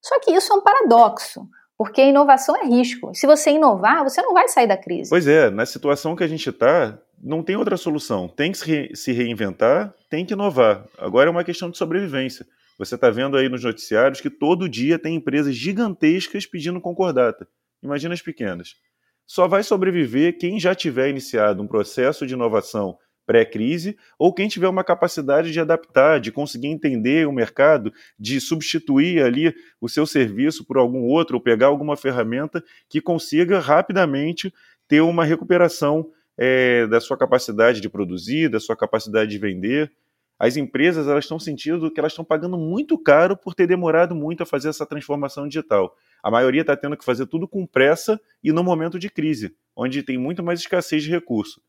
Só 0.00 0.20
que 0.20 0.30
isso 0.30 0.52
é 0.52 0.56
um 0.56 0.60
paradoxo, 0.60 1.48
porque 1.76 2.00
a 2.00 2.06
inovação 2.06 2.54
é 2.56 2.64
risco. 2.64 3.12
Se 3.12 3.26
você 3.26 3.50
inovar, 3.50 4.04
você 4.04 4.22
não 4.22 4.32
vai 4.32 4.46
sair 4.46 4.68
da 4.68 4.76
crise. 4.76 5.10
Pois 5.10 5.26
é, 5.26 5.50
na 5.50 5.66
situação 5.66 6.14
que 6.14 6.22
a 6.22 6.28
gente 6.28 6.48
está, 6.48 6.96
não 7.20 7.42
tem 7.42 7.56
outra 7.56 7.76
solução. 7.76 8.28
Tem 8.28 8.52
que 8.52 8.94
se 8.94 9.12
reinventar, 9.12 9.92
tem 10.08 10.24
que 10.24 10.34
inovar. 10.34 10.84
Agora 10.96 11.28
é 11.28 11.32
uma 11.32 11.42
questão 11.42 11.68
de 11.68 11.76
sobrevivência. 11.76 12.46
Você 12.78 12.94
está 12.94 13.08
vendo 13.10 13.36
aí 13.36 13.48
nos 13.48 13.64
noticiários 13.64 14.20
que 14.20 14.28
todo 14.28 14.68
dia 14.68 14.98
tem 14.98 15.14
empresas 15.14 15.54
gigantescas 15.54 16.44
pedindo 16.44 16.80
concordata. 16.80 17.48
Imagina 17.82 18.14
as 18.14 18.22
pequenas. 18.22 18.74
Só 19.26 19.48
vai 19.48 19.62
sobreviver 19.62 20.38
quem 20.38 20.60
já 20.60 20.74
tiver 20.74 21.08
iniciado 21.08 21.62
um 21.62 21.66
processo 21.66 22.26
de 22.26 22.34
inovação 22.34 22.98
pré-crise 23.26 23.96
ou 24.18 24.32
quem 24.32 24.46
tiver 24.46 24.68
uma 24.68 24.84
capacidade 24.84 25.52
de 25.52 25.58
adaptar, 25.58 26.20
de 26.20 26.30
conseguir 26.30 26.68
entender 26.68 27.26
o 27.26 27.32
mercado, 27.32 27.92
de 28.18 28.40
substituir 28.40 29.22
ali 29.22 29.52
o 29.80 29.88
seu 29.88 30.06
serviço 30.06 30.64
por 30.64 30.76
algum 30.76 31.02
outro 31.02 31.36
ou 31.36 31.42
pegar 31.42 31.66
alguma 31.66 31.96
ferramenta 31.96 32.62
que 32.88 33.00
consiga 33.00 33.58
rapidamente 33.58 34.54
ter 34.86 35.00
uma 35.00 35.24
recuperação 35.24 36.08
é, 36.38 36.86
da 36.86 37.00
sua 37.00 37.16
capacidade 37.16 37.80
de 37.80 37.88
produzir, 37.88 38.48
da 38.48 38.60
sua 38.60 38.76
capacidade 38.76 39.30
de 39.30 39.38
vender 39.38 39.90
as 40.38 40.56
empresas 40.56 41.08
elas 41.08 41.24
estão 41.24 41.38
sentindo 41.38 41.90
que 41.90 41.98
elas 41.98 42.12
estão 42.12 42.24
pagando 42.24 42.58
muito 42.58 42.98
caro 42.98 43.36
por 43.36 43.54
ter 43.54 43.66
demorado 43.66 44.14
muito 44.14 44.42
a 44.42 44.46
fazer 44.46 44.68
essa 44.68 44.84
transformação 44.84 45.48
digital. 45.48 45.96
A 46.22 46.30
maioria 46.30 46.60
está 46.60 46.76
tendo 46.76 46.96
que 46.96 47.04
fazer 47.04 47.26
tudo 47.26 47.48
com 47.48 47.66
pressa 47.66 48.20
e 48.42 48.52
no 48.52 48.62
momento 48.62 48.98
de 48.98 49.08
crise, 49.08 49.56
onde 49.74 50.02
tem 50.02 50.18
muito 50.18 50.42
mais 50.42 50.60
escassez 50.60 51.02
de 51.02 51.10
recurso. 51.10 51.60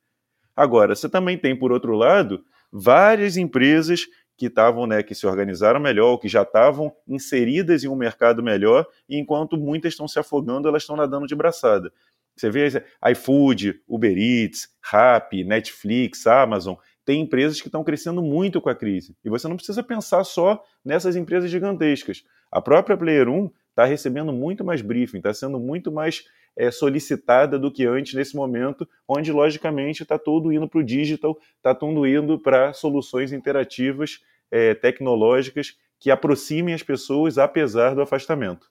Agora, 0.55 0.95
você 0.95 1.07
também 1.07 1.37
tem, 1.37 1.55
por 1.55 1.71
outro 1.71 1.93
lado, 1.95 2.43
várias 2.71 3.37
empresas 3.37 4.05
que 4.35 4.47
estavam, 4.47 4.85
né, 4.85 5.01
que 5.01 5.15
se 5.15 5.25
organizaram 5.25 5.79
melhor, 5.79 6.17
que 6.17 6.27
já 6.27 6.43
estavam 6.43 6.93
inseridas 7.07 7.83
em 7.83 7.87
um 7.87 7.95
mercado 7.95 8.43
melhor, 8.43 8.85
e 9.09 9.17
enquanto 9.17 9.57
muitas 9.57 9.93
estão 9.93 10.07
se 10.07 10.19
afogando, 10.19 10.67
elas 10.67 10.83
estão 10.83 10.95
nadando 10.95 11.25
de 11.25 11.35
braçada. 11.35 11.91
Você 12.35 12.51
vê 12.51 12.67
iFood, 13.11 13.81
Uber 13.87 14.15
Eats, 14.15 14.69
Rappi, 14.79 15.43
Netflix, 15.43 16.27
Amazon, 16.27 16.75
tem 17.07 17.21
empresas 17.21 17.61
que 17.61 17.69
estão 17.69 17.85
crescendo 17.85 18.21
muito 18.21 18.59
com 18.59 18.67
a 18.67 18.75
crise. 18.75 19.15
E 19.23 19.29
você 19.29 19.47
não 19.47 19.55
precisa 19.55 19.81
pensar 19.81 20.25
só 20.25 20.61
nessas 20.83 21.15
empresas 21.15 21.49
gigantescas. 21.49 22.25
A 22.51 22.61
própria 22.61 22.97
Player 22.97 23.29
1 23.29 23.49
está 23.69 23.85
recebendo 23.85 24.33
muito 24.33 24.65
mais 24.65 24.81
briefing, 24.81 25.19
está 25.19 25.33
sendo 25.33 25.57
muito 25.57 25.89
mais 25.89 26.25
é, 26.57 26.69
solicitada 26.69 27.57
do 27.57 27.71
que 27.71 27.85
antes 27.85 28.13
nesse 28.13 28.35
momento, 28.35 28.85
onde, 29.07 29.31
logicamente, 29.31 30.03
está 30.03 30.19
tudo 30.19 30.51
indo 30.51 30.67
para 30.67 30.79
o 30.81 30.83
digital, 30.83 31.37
está 31.55 31.73
tudo 31.73 32.05
indo 32.05 32.37
para 32.37 32.73
soluções 32.73 33.31
interativas, 33.31 34.19
é, 34.51 34.73
tecnológicas, 34.73 35.77
que 35.97 36.11
aproximem 36.11 36.73
as 36.73 36.83
pessoas, 36.83 37.37
apesar 37.37 37.95
do 37.95 38.01
afastamento. 38.01 38.67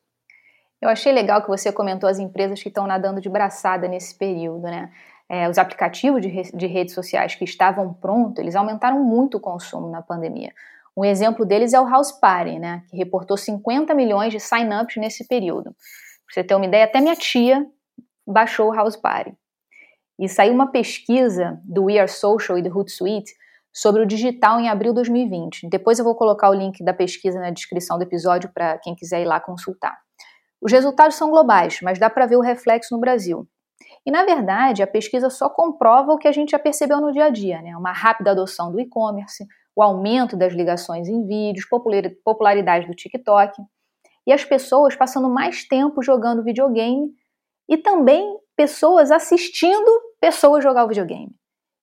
Eu 0.83 0.91
achei 0.91 1.11
legal 1.11 1.41
que 1.41 1.49
você 1.49 1.73
comentou 1.73 2.07
as 2.07 2.19
empresas 2.19 2.63
que 2.63 2.69
estão 2.69 2.87
nadando 2.87 3.19
de 3.19 3.31
braçada 3.31 3.89
nesse 3.89 4.15
período, 4.15 4.65
né? 4.65 4.93
É, 5.29 5.49
os 5.49 5.59
aplicativos 5.59 6.23
de, 6.23 6.29
re 6.29 6.43
de 6.55 6.67
redes 6.67 6.95
sociais 6.95 7.35
que 7.35 7.45
estavam 7.45 7.93
prontos, 7.93 8.39
eles 8.39 8.55
aumentaram 8.55 9.03
muito 9.03 9.39
o 9.39 9.41
consumo 9.41 9.91
na 9.91 10.01
pandemia. 10.01 10.53
Um 10.97 11.05
exemplo 11.05 11.45
deles 11.45 11.75
é 11.75 11.81
o 11.81 11.89
House 11.89 12.13
Party, 12.13 12.59
né, 12.59 12.83
que 12.89 12.97
reportou 12.97 13.37
50 13.37 13.93
milhões 13.95 14.33
de 14.33 14.41
sign-ups 14.41 14.97
nesse 14.97 15.27
período. 15.27 15.65
Pra 15.65 16.35
você 16.35 16.45
ter 16.45 16.55
uma 16.55 16.65
ideia, 16.65 16.85
até 16.85 17.01
minha 17.01 17.17
tia 17.17 17.67
baixou 18.27 18.71
o 18.71 18.73
House 18.73 18.97
Party. 18.97 19.35
E 20.19 20.29
saiu 20.29 20.55
uma 20.55 20.71
pesquisa 20.71 21.61
do 21.65 21.85
We 21.85 21.99
Are 21.99 22.09
Social 22.11 22.57
e 22.57 22.63
do 22.63 22.75
Hootsuite 22.75 23.33
sobre 23.73 24.03
o 24.03 24.07
digital 24.07 24.59
em 24.59 24.71
abril 24.71 24.93
de 24.93 24.97
2020. 24.97 25.69
Depois 25.69 25.99
eu 25.99 26.05
vou 26.05 26.15
colocar 26.15 26.49
o 26.49 26.55
link 26.55 26.83
da 26.83 26.95
pesquisa 26.95 27.39
na 27.39 27.51
descrição 27.51 27.99
do 27.99 28.05
episódio 28.05 28.51
para 28.53 28.79
quem 28.79 28.95
quiser 28.95 29.21
ir 29.21 29.27
lá 29.27 29.39
consultar. 29.39 29.95
Os 30.63 30.73
resultados 30.73 31.17
são 31.17 31.31
globais, 31.31 31.81
mas 31.83 31.99
dá 31.99 32.09
para 32.09 32.25
ver 32.25 32.37
o 32.37 32.41
reflexo 32.41 32.95
no 32.95 33.01
Brasil. 33.01 33.47
E 34.07 34.11
na 34.11 34.25
verdade, 34.25 34.85
a 34.85 34.87
pesquisa 34.87 35.29
só 35.29 35.49
comprova 35.49 36.13
o 36.13 36.19
que 36.19 36.29
a 36.29 36.33
gente 36.33 36.51
já 36.51 36.59
percebeu 36.61 37.01
no 37.01 37.11
dia 37.11 37.25
a 37.25 37.29
dia, 37.29 37.61
né? 37.61 37.77
Uma 37.77 37.93
rápida 37.93 38.31
adoção 38.31 38.71
do 38.71 38.81
e-commerce, 38.81 39.45
o 39.75 39.83
aumento 39.83 40.37
das 40.37 40.53
ligações 40.53 41.09
em 41.09 41.27
vídeos, 41.27 41.67
popularidade 42.25 42.87
do 42.87 42.95
TikTok, 42.95 43.61
e 44.25 44.33
as 44.33 44.45
pessoas 44.45 44.95
passando 44.95 45.29
mais 45.29 45.67
tempo 45.67 46.03
jogando 46.03 46.45
videogame 46.45 47.13
e 47.69 47.77
também 47.77 48.39
pessoas 48.57 49.11
assistindo 49.11 49.91
pessoas 50.21 50.63
jogar 50.63 50.85
o 50.85 50.89
videogame. 50.89 51.35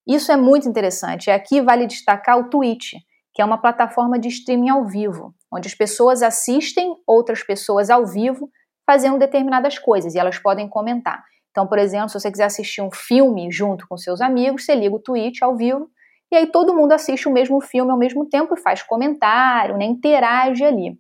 Isso 0.08 0.32
é 0.32 0.38
muito 0.38 0.68
interessante. 0.68 1.30
Aqui 1.30 1.62
vale 1.62 1.86
destacar 1.86 2.40
o 2.40 2.50
Twitch, 2.50 2.94
que 3.34 3.42
é 3.42 3.46
uma 3.46 3.58
plataforma 3.58 4.18
de 4.18 4.30
streaming 4.30 4.70
ao 4.70 4.86
vivo, 4.86 5.36
onde 5.52 5.68
as 5.68 5.76
pessoas 5.76 6.22
assistem 6.24 6.96
outras 7.06 7.44
pessoas 7.44 7.90
ao 7.90 8.06
vivo 8.06 8.50
fazendo 8.86 9.20
determinadas 9.20 9.78
coisas 9.78 10.16
e 10.16 10.20
elas 10.20 10.38
podem 10.38 10.70
comentar. 10.70 11.24
Então, 11.54 11.68
por 11.68 11.78
exemplo, 11.78 12.10
se 12.10 12.20
você 12.20 12.32
quiser 12.32 12.46
assistir 12.46 12.82
um 12.82 12.90
filme 12.92 13.52
junto 13.52 13.88
com 13.88 13.96
seus 13.96 14.22
amigos, 14.22 14.66
você 14.66 14.74
liga 14.74 14.96
o 14.96 15.00
Twitch 15.00 15.44
ao 15.44 15.56
vivo 15.56 15.88
e 16.32 16.36
aí 16.36 16.48
todo 16.48 16.74
mundo 16.74 16.94
assiste 16.94 17.28
o 17.28 17.32
mesmo 17.32 17.62
filme 17.62 17.92
ao 17.92 17.98
mesmo 17.98 18.26
tempo 18.26 18.56
e 18.56 18.60
faz 18.60 18.82
comentário, 18.82 19.78
né, 19.78 19.86
interage 19.86 20.66
ali. 20.66 20.98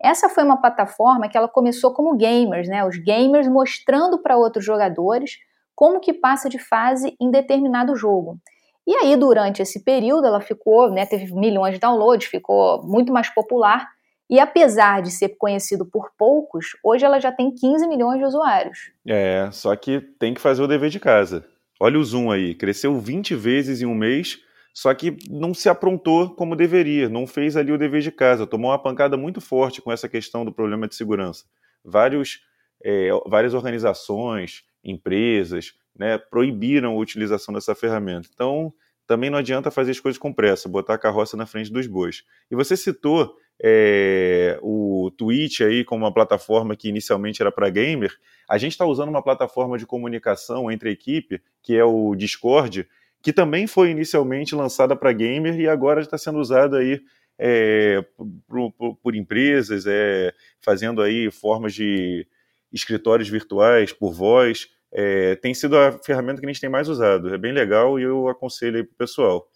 Essa 0.00 0.28
foi 0.28 0.44
uma 0.44 0.60
plataforma 0.60 1.28
que 1.28 1.36
ela 1.36 1.48
começou 1.48 1.92
como 1.92 2.16
gamers, 2.16 2.68
né? 2.68 2.84
Os 2.84 2.96
gamers 2.96 3.48
mostrando 3.48 4.22
para 4.22 4.36
outros 4.36 4.64
jogadores 4.64 5.32
como 5.74 5.98
que 5.98 6.12
passa 6.12 6.48
de 6.48 6.60
fase 6.60 7.16
em 7.20 7.28
determinado 7.28 7.96
jogo. 7.96 8.38
E 8.86 8.94
aí, 8.94 9.16
durante 9.16 9.60
esse 9.60 9.82
período, 9.82 10.28
ela 10.28 10.40
ficou, 10.40 10.88
né, 10.90 11.04
teve 11.04 11.34
milhões 11.34 11.74
de 11.74 11.80
downloads, 11.80 12.28
ficou 12.28 12.80
muito 12.86 13.12
mais 13.12 13.28
popular. 13.28 13.88
E 14.28 14.38
apesar 14.38 15.02
de 15.02 15.10
ser 15.10 15.30
conhecido 15.38 15.86
por 15.86 16.10
poucos, 16.18 16.76
hoje 16.82 17.04
ela 17.04 17.18
já 17.18 17.32
tem 17.32 17.50
15 17.54 17.86
milhões 17.88 18.18
de 18.18 18.24
usuários. 18.24 18.90
É, 19.06 19.48
só 19.52 19.74
que 19.74 20.00
tem 20.00 20.34
que 20.34 20.40
fazer 20.40 20.62
o 20.62 20.66
dever 20.66 20.90
de 20.90 21.00
casa. 21.00 21.44
Olha 21.80 21.98
o 21.98 22.04
Zoom 22.04 22.30
aí, 22.30 22.54
cresceu 22.54 22.98
20 22.98 23.34
vezes 23.34 23.80
em 23.80 23.86
um 23.86 23.94
mês 23.94 24.40
só 24.78 24.94
que 24.94 25.16
não 25.28 25.52
se 25.52 25.68
aprontou 25.68 26.30
como 26.36 26.54
deveria, 26.54 27.08
não 27.08 27.26
fez 27.26 27.56
ali 27.56 27.72
o 27.72 27.78
dever 27.78 28.00
de 28.00 28.12
casa, 28.12 28.46
tomou 28.46 28.70
uma 28.70 28.80
pancada 28.80 29.16
muito 29.16 29.40
forte 29.40 29.82
com 29.82 29.90
essa 29.90 30.08
questão 30.08 30.44
do 30.44 30.52
problema 30.52 30.86
de 30.86 30.94
segurança. 30.94 31.44
Vários, 31.84 32.44
é, 32.84 33.10
várias 33.26 33.54
organizações, 33.54 34.62
empresas, 34.84 35.72
né, 35.98 36.16
proibiram 36.16 36.92
a 36.92 36.96
utilização 36.96 37.52
dessa 37.52 37.74
ferramenta. 37.74 38.28
Então, 38.32 38.72
também 39.04 39.30
não 39.30 39.38
adianta 39.38 39.68
fazer 39.68 39.90
as 39.90 39.98
coisas 39.98 40.16
com 40.16 40.32
pressa, 40.32 40.68
botar 40.68 40.94
a 40.94 40.98
carroça 40.98 41.36
na 41.36 41.44
frente 41.44 41.72
dos 41.72 41.88
bois. 41.88 42.22
E 42.48 42.54
você 42.54 42.76
citou 42.76 43.34
é, 43.62 44.58
o 44.62 45.10
Twitch 45.16 45.60
aí 45.62 45.84
como 45.84 46.04
uma 46.04 46.12
plataforma 46.12 46.76
que 46.76 46.88
inicialmente 46.88 47.42
era 47.42 47.50
para 47.50 47.68
gamer. 47.70 48.12
A 48.48 48.56
gente 48.58 48.72
está 48.72 48.84
usando 48.86 49.08
uma 49.08 49.22
plataforma 49.22 49.76
de 49.76 49.86
comunicação 49.86 50.70
entre 50.70 50.88
a 50.88 50.92
equipe, 50.92 51.40
que 51.62 51.76
é 51.76 51.84
o 51.84 52.14
Discord, 52.14 52.88
que 53.22 53.32
também 53.32 53.66
foi 53.66 53.90
inicialmente 53.90 54.54
lançada 54.54 54.94
para 54.94 55.12
gamer 55.12 55.58
e 55.58 55.68
agora 55.68 56.00
está 56.00 56.16
sendo 56.16 56.38
usada 56.38 56.78
aí 56.78 57.00
é, 57.38 58.04
por, 58.46 58.72
por, 58.72 58.96
por, 58.96 59.14
empresas, 59.14 59.86
é, 59.86 60.32
fazendo 60.60 61.02
aí 61.02 61.30
formas 61.30 61.74
de 61.74 62.26
escritórios 62.72 63.28
virtuais 63.28 63.92
por 63.92 64.12
voz. 64.12 64.68
É, 64.90 65.36
tem 65.36 65.52
sido 65.52 65.76
a 65.76 65.92
ferramenta 65.98 66.40
que 66.40 66.46
a 66.46 66.48
gente 66.48 66.60
tem 66.60 66.70
mais 66.70 66.88
usado. 66.88 67.32
É 67.32 67.38
bem 67.38 67.52
legal 67.52 67.98
e 67.98 68.02
eu 68.04 68.28
aconselho 68.28 68.76
aí 68.76 68.84
para 68.84 68.92
o 68.92 68.96
pessoal. 68.96 69.48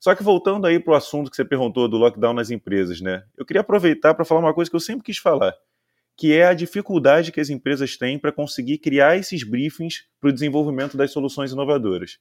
Só 0.00 0.14
que 0.14 0.22
voltando 0.22 0.66
aí 0.66 0.78
para 0.78 0.92
o 0.92 0.96
assunto 0.96 1.30
que 1.30 1.36
você 1.36 1.44
perguntou 1.44 1.88
do 1.88 1.96
lockdown 1.96 2.34
nas 2.34 2.50
empresas, 2.50 3.00
né? 3.00 3.24
Eu 3.36 3.44
queria 3.44 3.62
aproveitar 3.62 4.14
para 4.14 4.24
falar 4.24 4.40
uma 4.40 4.54
coisa 4.54 4.70
que 4.70 4.76
eu 4.76 4.80
sempre 4.80 5.04
quis 5.04 5.18
falar, 5.18 5.54
que 6.16 6.32
é 6.34 6.46
a 6.46 6.54
dificuldade 6.54 7.32
que 7.32 7.40
as 7.40 7.50
empresas 7.50 7.96
têm 7.96 8.18
para 8.18 8.32
conseguir 8.32 8.78
criar 8.78 9.16
esses 9.16 9.42
briefings 9.42 10.04
para 10.20 10.30
o 10.30 10.32
desenvolvimento 10.32 10.96
das 10.96 11.10
soluções 11.10 11.52
inovadoras 11.52 12.18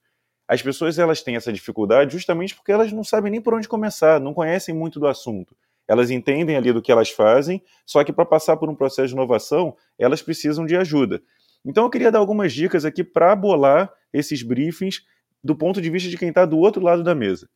as 0.47 0.61
pessoas 0.61 0.99
elas 0.99 1.21
têm 1.21 1.35
essa 1.35 1.53
dificuldade 1.53 2.11
justamente 2.11 2.55
porque 2.55 2.71
elas 2.71 2.91
não 2.91 3.03
sabem 3.03 3.31
nem 3.31 3.41
por 3.41 3.53
onde 3.53 3.67
começar, 3.67 4.19
não 4.19 4.33
conhecem 4.33 4.75
muito 4.75 4.99
do 4.99 5.07
assunto. 5.07 5.55
Elas 5.87 6.11
entendem 6.11 6.55
ali 6.55 6.71
do 6.71 6.81
que 6.81 6.91
elas 6.91 7.09
fazem, 7.09 7.61
só 7.85 8.03
que 8.03 8.13
para 8.13 8.25
passar 8.25 8.55
por 8.57 8.69
um 8.69 8.75
processo 8.75 9.09
de 9.09 9.13
inovação, 9.13 9.75
elas 9.97 10.21
precisam 10.21 10.65
de 10.65 10.75
ajuda. 10.75 11.21
Então 11.65 11.83
eu 11.83 11.89
queria 11.89 12.11
dar 12.11 12.19
algumas 12.19 12.53
dicas 12.53 12.85
aqui 12.85 13.03
para 13.03 13.35
bolar 13.35 13.91
esses 14.13 14.43
briefings 14.43 15.03
do 15.43 15.55
ponto 15.55 15.81
de 15.81 15.89
vista 15.89 16.09
de 16.09 16.17
quem 16.17 16.29
está 16.29 16.45
do 16.45 16.57
outro 16.57 16.81
lado 16.81 17.03
da 17.03 17.15
mesa. 17.15 17.49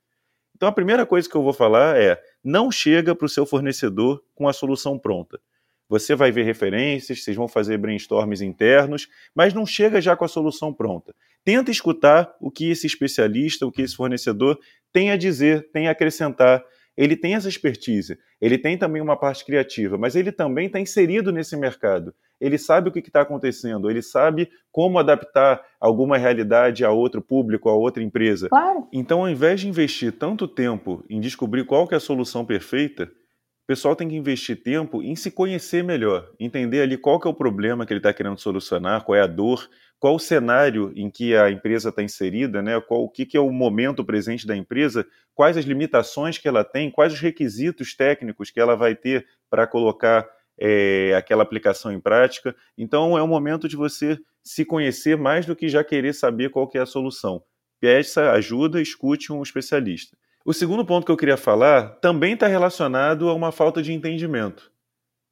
Então 0.57 0.67
a 0.67 0.71
primeira 0.71 1.05
coisa 1.05 1.29
que 1.29 1.35
eu 1.35 1.43
vou 1.43 1.53
falar 1.53 1.97
é: 1.97 2.19
não 2.43 2.71
chega 2.71 3.15
para 3.15 3.27
o 3.27 3.29
seu 3.29 3.45
fornecedor 3.45 4.23
com 4.33 4.47
a 4.47 4.53
solução 4.53 4.97
pronta. 4.97 5.39
Você 5.87 6.15
vai 6.15 6.31
ver 6.31 6.43
referências, 6.43 7.23
vocês 7.23 7.37
vão 7.37 7.47
fazer 7.47 7.77
brainstorms 7.77 8.41
internos, 8.41 9.07
mas 9.33 9.53
não 9.53 9.65
chega 9.65 10.01
já 10.01 10.17
com 10.17 10.25
a 10.25 10.27
solução 10.27 10.73
pronta. 10.73 11.15
Tenta 11.45 11.71
escutar 11.71 12.35
o 12.41 12.51
que 12.51 12.69
esse 12.69 12.87
especialista, 12.87 13.65
o 13.65 13.71
que 13.71 13.83
esse 13.83 13.95
fornecedor 13.95 14.59
tem 14.91 15.11
a 15.11 15.15
dizer, 15.15 15.69
tem 15.71 15.87
a 15.87 15.91
acrescentar. 15.91 16.61
Ele 16.97 17.15
tem 17.15 17.35
essa 17.35 17.47
expertise, 17.47 18.17
ele 18.41 18.57
tem 18.57 18.77
também 18.77 19.01
uma 19.01 19.15
parte 19.15 19.45
criativa, 19.45 19.97
mas 19.97 20.15
ele 20.15 20.31
também 20.31 20.65
está 20.65 20.79
inserido 20.79 21.31
nesse 21.31 21.55
mercado. 21.55 22.13
Ele 22.41 22.57
sabe 22.57 22.89
o 22.89 22.91
que 22.91 22.99
está 22.99 23.21
acontecendo, 23.21 23.89
ele 23.89 24.01
sabe 24.01 24.49
como 24.71 24.97
adaptar 24.97 25.63
alguma 25.79 26.17
realidade 26.17 26.83
a 26.83 26.91
outro 26.91 27.21
público, 27.21 27.69
a 27.69 27.75
outra 27.75 28.01
empresa. 28.01 28.49
Claro. 28.49 28.87
Então, 28.91 29.21
ao 29.21 29.29
invés 29.29 29.61
de 29.61 29.67
investir 29.67 30.11
tanto 30.11 30.47
tempo 30.47 31.03
em 31.09 31.19
descobrir 31.19 31.65
qual 31.65 31.87
é 31.91 31.95
a 31.95 31.99
solução 31.99 32.45
perfeita, 32.45 33.03
o 33.03 33.67
pessoal 33.67 33.95
tem 33.95 34.07
que 34.07 34.15
investir 34.15 34.63
tempo 34.63 35.03
em 35.03 35.15
se 35.15 35.29
conhecer 35.29 35.83
melhor, 35.83 36.31
entender 36.39 36.81
ali 36.81 36.97
qual 36.97 37.19
que 37.19 37.27
é 37.27 37.31
o 37.31 37.33
problema 37.33 37.85
que 37.85 37.91
ele 37.91 37.99
está 37.99 38.13
querendo 38.13 38.39
solucionar, 38.39 39.03
qual 39.03 39.15
é 39.15 39.21
a 39.21 39.27
dor, 39.27 39.69
qual 39.99 40.15
o 40.15 40.19
cenário 40.19 40.91
em 40.95 41.09
que 41.09 41.35
a 41.35 41.49
empresa 41.49 41.89
está 41.89 42.03
inserida, 42.03 42.61
né? 42.61 42.79
qual 42.79 43.03
o 43.03 43.09
que, 43.09 43.25
que 43.25 43.37
é 43.37 43.39
o 43.39 43.51
momento 43.51 44.05
presente 44.05 44.45
da 44.45 44.55
empresa, 44.55 45.05
quais 45.33 45.57
as 45.57 45.65
limitações 45.65 46.37
que 46.37 46.47
ela 46.47 46.63
tem, 46.63 46.91
quais 46.91 47.13
os 47.13 47.19
requisitos 47.19 47.95
técnicos 47.95 48.51
que 48.51 48.59
ela 48.59 48.75
vai 48.75 48.95
ter 48.95 49.25
para 49.49 49.65
colocar 49.65 50.27
é, 50.59 51.13
aquela 51.15 51.43
aplicação 51.43 51.91
em 51.91 51.99
prática. 51.99 52.55
Então 52.77 53.17
é 53.17 53.21
o 53.21 53.27
momento 53.27 53.67
de 53.67 53.75
você 53.75 54.17
se 54.43 54.63
conhecer 54.63 55.17
mais 55.17 55.45
do 55.45 55.55
que 55.55 55.67
já 55.67 55.83
querer 55.83 56.13
saber 56.13 56.49
qual 56.49 56.67
que 56.67 56.77
é 56.77 56.81
a 56.81 56.85
solução. 56.85 57.43
Peça 57.79 58.31
ajuda, 58.31 58.81
escute 58.81 59.31
um 59.31 59.43
especialista. 59.43 60.17
O 60.45 60.53
segundo 60.53 60.85
ponto 60.85 61.05
que 61.05 61.11
eu 61.11 61.17
queria 61.17 61.37
falar 61.37 61.89
também 61.99 62.33
está 62.33 62.47
relacionado 62.47 63.29
a 63.29 63.33
uma 63.33 63.51
falta 63.51 63.81
de 63.81 63.91
entendimento. 63.91 64.71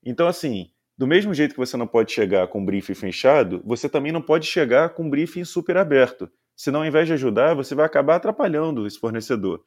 Então, 0.04 0.28
assim, 0.28 0.70
do 0.98 1.06
mesmo 1.06 1.34
jeito 1.34 1.54
que 1.54 1.60
você 1.60 1.76
não 1.76 1.88
pode 1.88 2.12
chegar 2.12 2.48
com 2.48 2.60
um 2.60 2.66
briefing 2.66 2.94
fechado, 2.94 3.62
você 3.66 3.90
também 3.90 4.12
não 4.12 4.22
pode 4.22 4.48
chegar 4.48 4.90
com 4.90 5.04
um 5.04 5.10
briefing 5.10 5.44
super 5.44 5.76
aberto. 5.78 6.30
Senão, 6.56 6.82
ao 6.82 6.86
invés 6.86 7.08
de 7.08 7.14
ajudar, 7.14 7.54
você 7.54 7.76
vai 7.76 7.86
acabar 7.86 8.16
atrapalhando 8.16 8.88
esse 8.88 8.98
fornecedor. 8.98 9.62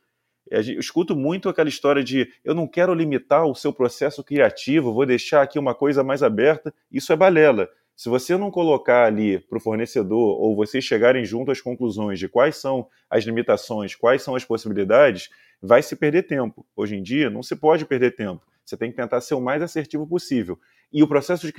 Eu 0.51 0.61
escuto 0.61 1.15
muito 1.15 1.49
aquela 1.49 1.69
história 1.69 2.03
de 2.03 2.33
eu 2.43 2.55
não 2.55 2.67
quero 2.67 2.95
limitar 2.95 3.45
o 3.45 3.55
seu 3.55 3.73
processo 3.73 4.25
criativo, 4.25 4.95
vou 4.95 5.05
deixar 5.05 5.43
aqui 5.43 5.59
uma 5.59 5.75
coisa 5.75 6.03
mais 6.03 6.23
aberta. 6.23 6.73
Isso 6.91 7.13
é 7.13 7.17
balela. 7.17 7.69
Se 7.95 8.09
você 8.09 8.37
não 8.37 8.51
colocar 8.51 9.05
ali 9.05 9.39
para 9.41 9.59
o 9.59 9.61
fornecedor 9.61 10.41
ou 10.41 10.57
vocês 10.57 10.85
chegarem 10.85 11.25
junto 11.25 11.51
às 11.51 11.61
conclusões 11.61 12.19
de 12.19 12.29
quais 12.29 12.57
são 12.57 12.87
as 13.11 13.25
limitações, 13.25 13.95
quais 13.95 14.23
são 14.23 14.35
as 14.35 14.45
possibilidades, 14.45 15.29
vai 15.61 15.83
se 15.83 15.97
perder 15.97 16.23
tempo. 16.23 16.65
Hoje 16.75 16.97
em 16.97 17.03
dia, 17.03 17.29
não 17.29 17.43
se 17.43 17.57
pode 17.57 17.85
perder 17.85 18.13
tempo. 18.15 18.48
Você 18.69 18.77
tem 18.77 18.91
que 18.91 18.97
tentar 18.97 19.23
ser 19.23 19.35
o 19.35 19.41
mais 19.41 19.63
assertivo 19.63 20.07
possível. 20.07 20.61
E 20.93 21.03
o 21.03 21.09
processo 21.09 21.47
de, 21.47 21.55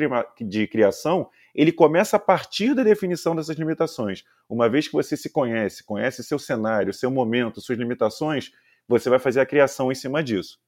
de 0.47 0.67
criação, 0.67 1.27
ele 1.55 1.71
começa 1.71 2.17
a 2.17 2.19
partir 2.19 2.75
da 2.75 2.83
definição 2.83 3.35
dessas 3.35 3.57
limitações. 3.57 4.23
Uma 4.47 4.69
vez 4.69 4.87
que 4.87 4.93
você 4.93 5.17
se 5.17 5.27
conhece, 5.31 5.83
conhece 5.83 6.23
seu 6.23 6.37
cenário, 6.37 6.93
seu 6.93 7.09
momento, 7.09 7.61
suas 7.61 7.79
limitações, 7.79 8.51
você 8.87 9.09
vai 9.09 9.17
fazer 9.17 9.39
a 9.39 9.45
criação 9.45 9.91
em 9.91 9.95
cima 9.95 10.23
disso. 10.23 10.59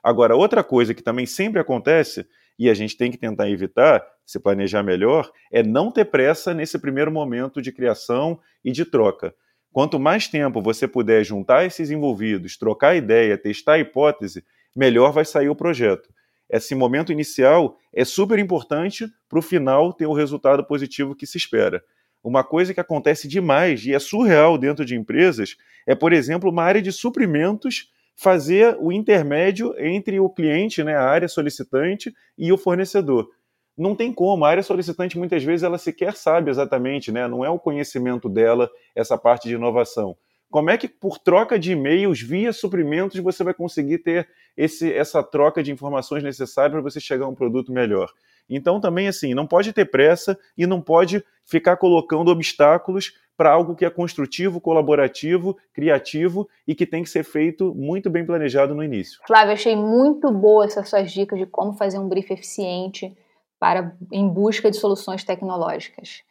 Agora, 0.00 0.36
outra 0.36 0.62
coisa 0.62 0.94
que 0.94 1.02
também 1.02 1.26
sempre 1.26 1.60
acontece, 1.60 2.24
e 2.56 2.70
a 2.70 2.74
gente 2.74 2.96
tem 2.96 3.10
que 3.10 3.18
tentar 3.18 3.50
evitar, 3.50 4.04
se 4.24 4.38
planejar 4.38 4.84
melhor, 4.84 5.28
é 5.50 5.64
não 5.64 5.90
ter 5.90 6.04
pressa 6.04 6.54
nesse 6.54 6.78
primeiro 6.78 7.10
momento 7.10 7.60
de 7.60 7.72
criação 7.72 8.38
e 8.64 8.70
de 8.70 8.84
troca. 8.84 9.34
Quanto 9.72 9.98
mais 9.98 10.28
tempo 10.28 10.62
você 10.62 10.86
puder 10.86 11.24
juntar 11.24 11.64
esses 11.64 11.90
envolvidos, 11.90 12.56
trocar 12.56 12.96
ideia, 12.96 13.36
testar 13.36 13.74
a 13.74 13.78
hipótese, 13.80 14.44
melhor 14.74 15.12
vai 15.12 15.24
sair 15.24 15.48
o 15.48 15.56
projeto. 15.56 16.08
Esse 16.48 16.74
momento 16.74 17.12
inicial 17.12 17.76
é 17.92 18.04
super 18.04 18.38
importante 18.38 19.06
para 19.28 19.38
o 19.38 19.42
final 19.42 19.92
ter 19.92 20.06
o 20.06 20.14
resultado 20.14 20.64
positivo 20.64 21.14
que 21.14 21.26
se 21.26 21.36
espera. 21.36 21.82
Uma 22.24 22.42
coisa 22.42 22.72
que 22.74 22.80
acontece 22.80 23.28
demais 23.28 23.84
e 23.84 23.94
é 23.94 23.98
surreal 23.98 24.56
dentro 24.56 24.84
de 24.84 24.96
empresas 24.96 25.56
é, 25.86 25.94
por 25.94 26.12
exemplo, 26.12 26.50
uma 26.50 26.62
área 26.62 26.82
de 26.82 26.92
suprimentos 26.92 27.90
fazer 28.14 28.76
o 28.80 28.90
intermédio 28.90 29.74
entre 29.78 30.18
o 30.18 30.28
cliente, 30.28 30.82
né, 30.82 30.96
a 30.96 31.04
área 31.04 31.28
solicitante, 31.28 32.12
e 32.36 32.52
o 32.52 32.58
fornecedor. 32.58 33.30
Não 33.76 33.94
tem 33.94 34.12
como, 34.12 34.44
a 34.44 34.48
área 34.48 34.62
solicitante 34.62 35.16
muitas 35.16 35.44
vezes 35.44 35.62
ela 35.62 35.78
sequer 35.78 36.14
sabe 36.16 36.50
exatamente, 36.50 37.12
né, 37.12 37.28
não 37.28 37.44
é 37.44 37.48
o 37.48 37.60
conhecimento 37.60 38.28
dela 38.28 38.68
essa 38.94 39.16
parte 39.16 39.46
de 39.46 39.54
inovação. 39.54 40.16
Como 40.50 40.70
é 40.70 40.78
que 40.78 40.88
por 40.88 41.18
troca 41.18 41.58
de 41.58 41.72
e-mails 41.72 42.20
via 42.20 42.52
suprimentos 42.52 43.20
você 43.20 43.44
vai 43.44 43.52
conseguir 43.52 43.98
ter 43.98 44.28
esse, 44.56 44.92
essa 44.92 45.22
troca 45.22 45.62
de 45.62 45.70
informações 45.70 46.22
necessárias 46.22 46.72
para 46.72 46.80
você 46.80 46.98
chegar 46.98 47.26
a 47.26 47.28
um 47.28 47.34
produto 47.34 47.72
melhor? 47.72 48.10
Então 48.48 48.80
também 48.80 49.08
assim, 49.08 49.34
não 49.34 49.46
pode 49.46 49.72
ter 49.72 49.84
pressa 49.84 50.38
e 50.56 50.66
não 50.66 50.80
pode 50.80 51.22
ficar 51.44 51.76
colocando 51.76 52.30
obstáculos 52.30 53.12
para 53.36 53.52
algo 53.52 53.76
que 53.76 53.84
é 53.84 53.90
construtivo, 53.90 54.60
colaborativo, 54.60 55.56
criativo 55.72 56.48
e 56.66 56.74
que 56.74 56.84
tem 56.84 57.04
que 57.04 57.10
ser 57.10 57.22
feito 57.22 57.72
muito 57.74 58.10
bem 58.10 58.26
planejado 58.26 58.74
no 58.74 58.82
início. 58.82 59.20
Flávio, 59.26 59.52
achei 59.52 59.76
muito 59.76 60.30
boa 60.32 60.64
essas 60.64 60.88
suas 60.88 61.12
dicas 61.12 61.38
de 61.38 61.46
como 61.46 61.74
fazer 61.74 61.98
um 61.98 62.08
brief 62.08 62.32
eficiente 62.32 63.16
para 63.60 63.94
em 64.12 64.28
busca 64.28 64.70
de 64.70 64.76
soluções 64.76 65.22
tecnológicas. 65.22 66.22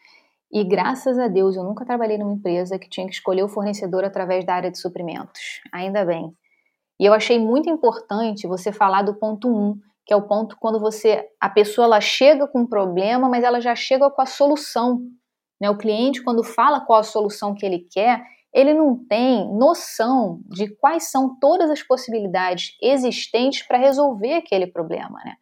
E 0.51 0.63
graças 0.63 1.19
a 1.19 1.27
Deus 1.27 1.55
eu 1.55 1.63
nunca 1.63 1.85
trabalhei 1.85 2.17
numa 2.17 2.33
empresa 2.33 2.79
que 2.79 2.89
tinha 2.89 3.05
que 3.05 3.13
escolher 3.13 3.43
o 3.43 3.49
fornecedor 3.49 4.03
através 4.03 4.45
da 4.45 4.55
área 4.55 4.71
de 4.71 4.79
suprimentos. 4.79 5.61
Ainda 5.71 6.05
bem. 6.05 6.33
E 6.99 7.05
eu 7.05 7.13
achei 7.13 7.37
muito 7.37 7.69
importante 7.69 8.47
você 8.47 8.71
falar 8.71 9.03
do 9.03 9.15
ponto 9.15 9.47
1, 9.47 9.51
um, 9.51 9.79
que 10.05 10.13
é 10.13 10.15
o 10.15 10.27
ponto 10.27 10.55
quando 10.59 10.79
você 10.79 11.27
a 11.39 11.49
pessoa 11.49 11.85
ela 11.85 12.01
chega 12.01 12.47
com 12.47 12.61
um 12.61 12.67
problema, 12.67 13.29
mas 13.29 13.43
ela 13.43 13.59
já 13.59 13.75
chega 13.75 14.09
com 14.09 14.21
a 14.21 14.25
solução 14.25 15.01
né? 15.59 15.69
O 15.69 15.77
cliente, 15.77 16.23
quando 16.23 16.43
fala 16.43 16.81
qual 16.81 16.99
a 16.99 17.03
solução 17.03 17.53
que 17.53 17.65
ele 17.65 17.79
quer, 17.91 18.23
ele 18.53 18.73
não 18.73 18.95
tem 18.95 19.47
noção 19.53 20.39
de 20.45 20.67
quais 20.77 21.11
são 21.11 21.37
todas 21.39 21.69
as 21.69 21.83
possibilidades 21.83 22.75
existentes 22.81 23.63
para 23.63 23.77
resolver 23.77 24.35
aquele 24.35 24.67
problema. 24.67 25.19
Né? 25.23 25.35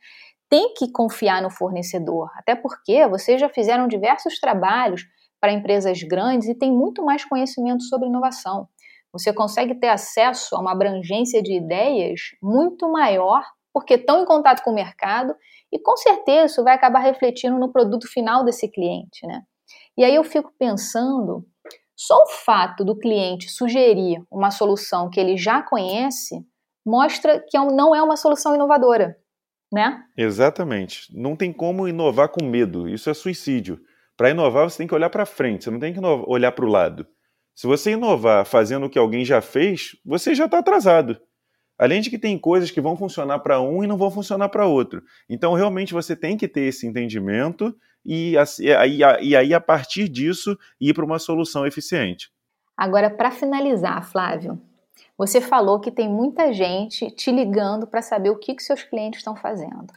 Tem 0.49 0.73
que 0.73 0.91
confiar 0.91 1.41
no 1.41 1.49
fornecedor, 1.49 2.29
até 2.35 2.55
porque 2.55 3.07
vocês 3.07 3.39
já 3.41 3.49
fizeram 3.49 3.87
diversos 3.87 4.39
trabalhos 4.39 5.03
para 5.39 5.51
empresas 5.51 6.01
grandes 6.03 6.47
e 6.47 6.55
têm 6.55 6.71
muito 6.71 7.03
mais 7.03 7.25
conhecimento 7.25 7.83
sobre 7.83 8.07
inovação. 8.07 8.67
Você 9.11 9.31
consegue 9.33 9.75
ter 9.75 9.89
acesso 9.89 10.55
a 10.55 10.59
uma 10.59 10.71
abrangência 10.71 11.41
de 11.41 11.55
ideias 11.55 12.19
muito 12.41 12.91
maior 12.91 13.43
porque 13.73 13.95
estão 13.95 14.21
em 14.21 14.25
contato 14.25 14.63
com 14.63 14.71
o 14.71 14.73
mercado 14.73 15.35
e 15.71 15.79
com 15.79 15.97
certeza 15.97 16.45
isso 16.45 16.63
vai 16.63 16.73
acabar 16.73 16.99
refletindo 16.99 17.59
no 17.59 17.71
produto 17.71 18.07
final 18.07 18.43
desse 18.43 18.69
cliente, 18.69 19.27
né? 19.27 19.41
E 19.97 20.03
aí 20.03 20.15
eu 20.15 20.23
fico 20.23 20.53
pensando, 20.57 21.45
só 21.95 22.15
o 22.15 22.27
fato 22.27 22.83
do 22.85 22.97
cliente 22.97 23.49
sugerir 23.49 24.23
uma 24.31 24.51
solução 24.51 25.09
que 25.09 25.19
ele 25.19 25.37
já 25.37 25.61
conhece 25.61 26.45
mostra 26.85 27.43
que 27.49 27.57
é 27.57 27.65
não 27.65 27.95
é 27.95 28.01
uma 28.01 28.15
solução 28.15 28.55
inovadora, 28.55 29.17
né? 29.75 30.05
Exatamente. 30.17 31.09
Não 31.13 31.35
tem 31.35 31.51
como 31.51 31.85
inovar 31.85 32.29
com 32.29 32.45
medo. 32.45 32.87
Isso 32.87 33.09
é 33.09 33.13
suicídio. 33.13 33.77
Para 34.15 34.29
inovar, 34.29 34.69
você 34.69 34.77
tem 34.77 34.87
que 34.87 34.95
olhar 34.95 35.09
para 35.09 35.25
frente, 35.25 35.65
você 35.65 35.69
não 35.69 35.79
tem 35.79 35.93
que 35.93 35.99
olhar 35.99 36.53
para 36.53 36.63
o 36.63 36.69
lado. 36.69 37.05
Se 37.53 37.67
você 37.67 37.91
inovar 37.91 38.45
fazendo 38.45 38.85
o 38.85 38.89
que 38.89 38.97
alguém 38.97 39.25
já 39.25 39.41
fez, 39.41 39.97
você 40.05 40.33
já 40.33 40.45
está 40.45 40.59
atrasado. 40.59 41.19
Além 41.77 41.99
de 41.99 42.09
que 42.09 42.17
tem 42.17 42.39
coisas 42.39 42.71
que 42.71 42.79
vão 42.79 42.95
funcionar 42.95 43.39
para 43.39 43.59
um 43.59 43.83
e 43.83 43.87
não 43.87 43.97
vão 43.97 44.09
funcionar 44.09 44.47
para 44.47 44.65
outro. 44.65 45.03
Então, 45.29 45.53
realmente, 45.53 45.93
você 45.93 46.15
tem 46.15 46.37
que 46.37 46.47
ter 46.47 46.61
esse 46.61 46.87
entendimento 46.87 47.75
e, 48.05 48.35
aí, 48.79 48.99
e 49.21 49.35
aí, 49.35 49.53
a 49.53 49.59
partir 49.59 50.07
disso, 50.07 50.57
ir 50.79 50.93
para 50.93 51.03
uma 51.03 51.19
solução 51.19 51.67
eficiente. 51.67 52.29
Agora, 52.77 53.09
para 53.09 53.29
finalizar, 53.29 54.09
Flávio, 54.09 54.61
você 55.17 55.39
falou 55.39 55.79
que 55.79 55.91
tem 55.91 56.09
muita 56.09 56.51
gente 56.51 57.09
te 57.11 57.31
ligando 57.31 57.87
para 57.87 58.01
saber 58.01 58.29
o 58.29 58.37
que, 58.37 58.55
que 58.55 58.63
seus 58.63 58.83
clientes 58.83 59.19
estão 59.19 59.35
fazendo. 59.35 59.87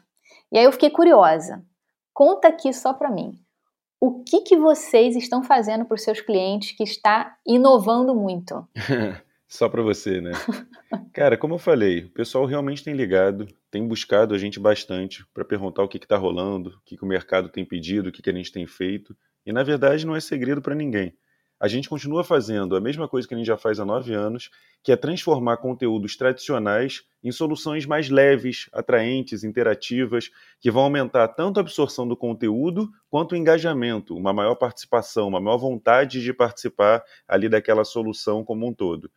E 0.51 0.59
aí 0.59 0.65
eu 0.65 0.73
fiquei 0.73 0.91
curiosa. 0.91 1.65
Conta 2.15 2.49
aqui 2.49 2.73
só 2.73 2.93
para 2.93 3.11
mim. 3.11 3.39
O 4.01 4.23
que, 4.23 4.43
que 4.43 4.57
vocês 4.57 5.17
estão 5.17 5.43
fazendo 5.43 5.85
para 5.85 5.97
os 5.97 6.03
seus 6.03 6.21
clientes 6.21 6.73
que 6.73 6.85
está 6.85 7.37
inovando 7.47 8.15
muito? 8.15 8.67
só 9.49 9.69
para 9.69 9.83
você, 9.83 10.21
né? 10.21 10.33
Cara, 11.13 11.37
como 11.37 11.55
eu 11.55 11.59
falei, 11.59 12.05
o 12.05 12.11
pessoal 12.11 12.45
realmente 12.45 12.85
tem 12.85 12.95
ligado, 12.95 13.49
tem 13.71 13.87
buscado 13.87 14.35
a 14.35 14.39
gente 14.39 14.61
bastante 14.61 15.27
para 15.35 15.45
perguntar 15.45 15.83
o 15.83 15.89
que 15.89 15.97
está 15.97 16.17
rolando, 16.17 16.71
o 16.71 16.81
que, 16.85 16.97
que, 16.97 17.05
o 17.05 17.09
mercado 17.09 17.49
tem 17.49 17.65
pedido, 17.65 18.09
o 18.09 18.13
que, 18.13 18.23
que 18.23 18.31
a 18.31 18.33
gente 18.33 18.53
tem 18.53 18.67
feito. 18.67 19.17
E 19.45 19.53
na 19.53 19.63
verdade 19.63 20.07
não 20.07 20.15
é 20.15 20.21
segredo 20.21 20.63
para 20.63 20.75
ninguém. 20.75 21.13
A 21.61 21.67
gente 21.67 21.89
continua 21.89 22.23
fazendo 22.23 22.77
a 22.77 22.81
mesma 22.81 23.09
coisa 23.09 23.27
que 23.27 23.35
a 23.35 23.37
gente 23.37 23.47
já 23.47 23.57
faz 23.57 23.81
há 23.81 23.85
nove 23.85 24.15
anos, 24.15 24.49
que 24.81 24.93
é 24.93 24.97
transformar 24.97 25.57
conteúdos 25.57 26.17
tradicionais 26.17 27.03
em 27.23 27.33
soluções 27.33 27.85
mais 27.85 28.09
leves, 28.09 28.69
atraentes, 28.73 29.43
interativas, 29.43 30.31
que 30.61 30.71
vão 30.71 30.85
aumentar 30.85 31.27
tanto 31.29 31.59
a 31.59 31.61
absorção 31.61 32.07
do 32.07 32.17
conteúdo 32.17 32.89
quanto 33.11 33.33
o 33.33 33.37
engajamento, 33.37 34.17
uma 34.17 34.33
maior 34.33 34.55
participação, 34.55 35.27
uma 35.27 35.41
maior 35.41 35.59
vontade 35.59 36.23
de 36.23 36.33
participar 36.33 37.03
ali 37.27 37.49
daquela 37.49 37.85
solução 37.85 38.45
como 38.45 38.65
um 38.69 38.73
todo. 38.73 39.11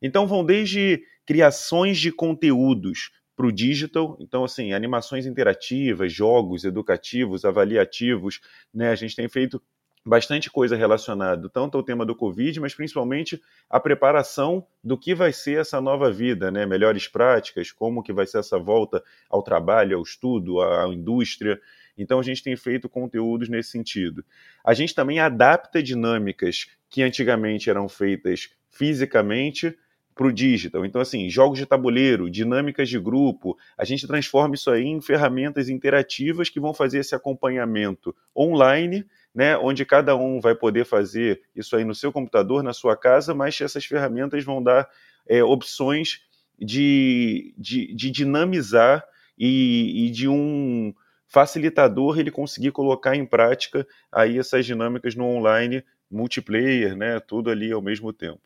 Então 0.00 0.24
vão 0.24 0.44
desde 0.44 1.02
criações 1.26 1.98
de 1.98 2.12
conteúdos 2.12 3.10
para 3.34 3.46
o 3.46 3.52
digital, 3.52 4.16
então 4.20 4.44
assim, 4.44 4.72
animações 4.72 5.26
interativas, 5.26 6.12
jogos 6.12 6.64
educativos, 6.64 7.44
avaliativos, 7.44 8.40
né? 8.72 8.90
A 8.90 8.94
gente 8.96 9.14
tem 9.14 9.28
feito 9.28 9.62
bastante 10.08 10.50
coisa 10.50 10.74
relacionada 10.74 11.48
tanto 11.50 11.76
ao 11.76 11.82
tema 11.82 12.04
do 12.06 12.16
Covid, 12.16 12.58
mas 12.60 12.74
principalmente 12.74 13.40
a 13.68 13.78
preparação 13.78 14.66
do 14.82 14.98
que 14.98 15.14
vai 15.14 15.32
ser 15.32 15.60
essa 15.60 15.80
nova 15.80 16.10
vida, 16.10 16.50
né? 16.50 16.64
Melhores 16.64 17.06
práticas, 17.06 17.70
como 17.70 18.02
que 18.02 18.12
vai 18.12 18.26
ser 18.26 18.38
essa 18.38 18.58
volta 18.58 19.02
ao 19.28 19.42
trabalho, 19.42 19.98
ao 19.98 20.02
estudo, 20.02 20.62
à 20.62 20.88
indústria. 20.88 21.60
Então 21.96 22.18
a 22.18 22.22
gente 22.22 22.42
tem 22.42 22.56
feito 22.56 22.88
conteúdos 22.88 23.50
nesse 23.50 23.70
sentido. 23.70 24.24
A 24.64 24.72
gente 24.72 24.94
também 24.94 25.20
adapta 25.20 25.82
dinâmicas 25.82 26.66
que 26.88 27.02
antigamente 27.02 27.68
eram 27.68 27.86
feitas 27.86 28.48
fisicamente 28.70 29.76
para 30.14 30.26
o 30.26 30.32
digital. 30.32 30.84
Então, 30.84 31.00
assim, 31.00 31.30
jogos 31.30 31.58
de 31.58 31.66
tabuleiro, 31.66 32.28
dinâmicas 32.28 32.88
de 32.88 32.98
grupo, 32.98 33.56
a 33.76 33.84
gente 33.84 34.04
transforma 34.06 34.56
isso 34.56 34.68
aí 34.68 34.84
em 34.84 35.00
ferramentas 35.00 35.68
interativas 35.68 36.48
que 36.48 36.58
vão 36.58 36.74
fazer 36.74 36.98
esse 36.98 37.14
acompanhamento 37.14 38.14
online, 38.36 39.06
né, 39.34 39.56
onde 39.56 39.84
cada 39.84 40.16
um 40.16 40.40
vai 40.40 40.54
poder 40.54 40.84
fazer 40.84 41.42
isso 41.54 41.76
aí 41.76 41.84
no 41.84 41.94
seu 41.94 42.12
computador, 42.12 42.62
na 42.62 42.72
sua 42.72 42.96
casa, 42.96 43.34
mas 43.34 43.60
essas 43.60 43.84
ferramentas 43.84 44.44
vão 44.44 44.62
dar 44.62 44.88
é, 45.28 45.42
opções 45.42 46.20
de, 46.58 47.54
de, 47.56 47.94
de 47.94 48.10
dinamizar 48.10 49.04
e, 49.38 50.06
e 50.06 50.10
de 50.10 50.28
um 50.28 50.92
facilitador 51.26 52.18
ele 52.18 52.30
conseguir 52.30 52.72
colocar 52.72 53.14
em 53.14 53.24
prática 53.24 53.86
aí 54.10 54.38
essas 54.38 54.64
dinâmicas 54.64 55.14
no 55.14 55.24
online, 55.24 55.84
multiplayer, 56.10 56.96
né, 56.96 57.20
tudo 57.20 57.50
ali 57.50 57.70
ao 57.70 57.82
mesmo 57.82 58.12
tempo. 58.12 58.40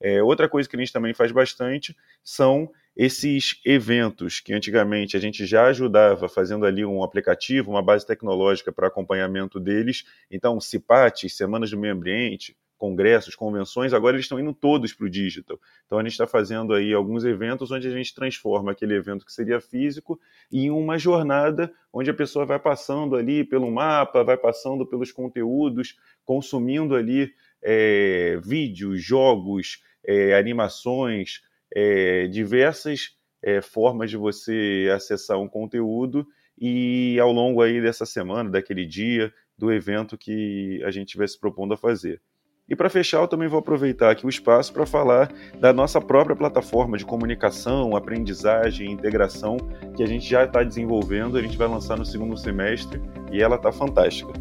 É, 0.00 0.22
outra 0.22 0.48
coisa 0.48 0.68
que 0.68 0.76
a 0.76 0.78
gente 0.78 0.92
também 0.92 1.14
faz 1.14 1.30
bastante 1.32 1.96
são 2.22 2.70
esses 2.96 3.60
eventos 3.64 4.40
que 4.40 4.52
antigamente 4.52 5.16
a 5.16 5.20
gente 5.20 5.44
já 5.46 5.66
ajudava 5.66 6.28
fazendo 6.28 6.64
ali 6.64 6.84
um 6.84 7.02
aplicativo, 7.02 7.70
uma 7.70 7.82
base 7.82 8.06
tecnológica 8.06 8.70
para 8.70 8.86
acompanhamento 8.86 9.58
deles. 9.58 10.04
Então, 10.30 10.60
CIPAT, 10.60 11.28
Semanas 11.28 11.70
do 11.70 11.78
Meio 11.78 11.94
Ambiente, 11.94 12.56
congressos, 12.76 13.34
convenções, 13.34 13.94
agora 13.94 14.16
eles 14.16 14.26
estão 14.26 14.38
indo 14.38 14.52
todos 14.52 14.92
para 14.92 15.06
o 15.06 15.10
digital. 15.10 15.58
Então 15.86 15.98
a 15.98 16.02
gente 16.02 16.12
está 16.12 16.26
fazendo 16.26 16.74
aí 16.74 16.92
alguns 16.92 17.24
eventos 17.24 17.70
onde 17.70 17.88
a 17.88 17.90
gente 17.90 18.14
transforma 18.14 18.72
aquele 18.72 18.94
evento 18.94 19.24
que 19.24 19.32
seria 19.32 19.60
físico 19.60 20.20
em 20.52 20.70
uma 20.70 20.98
jornada 20.98 21.72
onde 21.92 22.10
a 22.10 22.14
pessoa 22.14 22.44
vai 22.44 22.58
passando 22.58 23.16
ali 23.16 23.42
pelo 23.42 23.70
mapa, 23.70 24.22
vai 24.22 24.36
passando 24.36 24.84
pelos 24.84 25.10
conteúdos, 25.12 25.96
consumindo 26.24 26.94
ali 26.94 27.32
é, 27.62 28.38
vídeos, 28.44 29.02
jogos, 29.02 29.82
é, 30.04 30.36
animações, 30.36 31.40
é, 31.74 32.26
diversas 32.28 33.10
é, 33.42 33.60
formas 33.60 34.10
de 34.10 34.16
você 34.16 34.90
acessar 34.94 35.38
um 35.38 35.48
conteúdo 35.48 36.26
e 36.58 37.18
ao 37.20 37.32
longo 37.32 37.60
aí 37.60 37.80
dessa 37.80 38.06
semana, 38.06 38.48
daquele 38.48 38.86
dia, 38.86 39.32
do 39.58 39.72
evento 39.72 40.16
que 40.16 40.82
a 40.84 40.90
gente 40.90 41.16
vai 41.16 41.26
se 41.26 41.38
propondo 41.38 41.74
a 41.74 41.76
fazer. 41.76 42.20
E 42.66 42.74
para 42.74 42.88
fechar, 42.88 43.20
eu 43.20 43.28
também 43.28 43.46
vou 43.46 43.58
aproveitar 43.58 44.10
aqui 44.10 44.24
o 44.24 44.28
espaço 44.28 44.72
para 44.72 44.86
falar 44.86 45.30
da 45.60 45.70
nossa 45.70 46.00
própria 46.00 46.34
plataforma 46.34 46.96
de 46.96 47.04
comunicação, 47.04 47.94
aprendizagem 47.94 48.88
e 48.88 48.92
integração 48.92 49.58
que 49.94 50.02
a 50.02 50.06
gente 50.06 50.26
já 50.26 50.44
está 50.44 50.62
desenvolvendo, 50.62 51.36
a 51.36 51.42
gente 51.42 51.58
vai 51.58 51.68
lançar 51.68 51.98
no 51.98 52.06
segundo 52.06 52.36
semestre 52.38 53.02
e 53.30 53.42
ela 53.42 53.56
está 53.56 53.70
fantástica. 53.70 54.32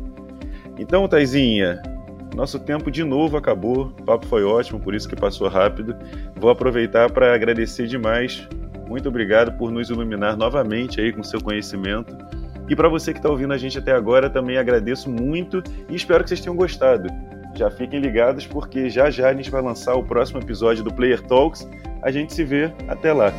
Então, 0.79 1.07
Taizinha, 1.07 1.81
nosso 2.35 2.59
tempo 2.59 2.89
de 2.89 3.03
novo 3.03 3.37
acabou, 3.37 3.93
o 3.99 4.03
papo 4.03 4.25
foi 4.25 4.43
ótimo, 4.43 4.79
por 4.79 4.95
isso 4.95 5.07
que 5.07 5.15
passou 5.15 5.47
rápido. 5.47 5.95
Vou 6.35 6.49
aproveitar 6.49 7.11
para 7.11 7.33
agradecer 7.33 7.87
demais. 7.87 8.47
Muito 8.87 9.07
obrigado 9.07 9.57
por 9.57 9.71
nos 9.71 9.89
iluminar 9.89 10.35
novamente 10.35 10.99
aí 10.99 11.13
com 11.13 11.23
seu 11.23 11.41
conhecimento. 11.41 12.15
E 12.69 12.75
para 12.75 12.89
você 12.89 13.11
que 13.11 13.19
está 13.19 13.29
ouvindo 13.29 13.53
a 13.53 13.57
gente 13.57 13.77
até 13.77 13.91
agora, 13.91 14.29
também 14.29 14.57
agradeço 14.57 15.09
muito 15.09 15.61
e 15.89 15.95
espero 15.95 16.23
que 16.23 16.29
vocês 16.29 16.41
tenham 16.41 16.55
gostado. 16.55 17.07
Já 17.55 17.69
fiquem 17.69 17.99
ligados 17.99 18.47
porque 18.47 18.89
já 18.89 19.09
já 19.09 19.29
a 19.29 19.33
gente 19.33 19.51
vai 19.51 19.61
lançar 19.61 19.93
o 19.95 20.03
próximo 20.03 20.39
episódio 20.39 20.83
do 20.83 20.93
Player 20.93 21.21
Talks. 21.21 21.67
A 22.01 22.09
gente 22.09 22.33
se 22.33 22.43
vê 22.43 22.71
até 22.87 23.13
lá. 23.13 23.31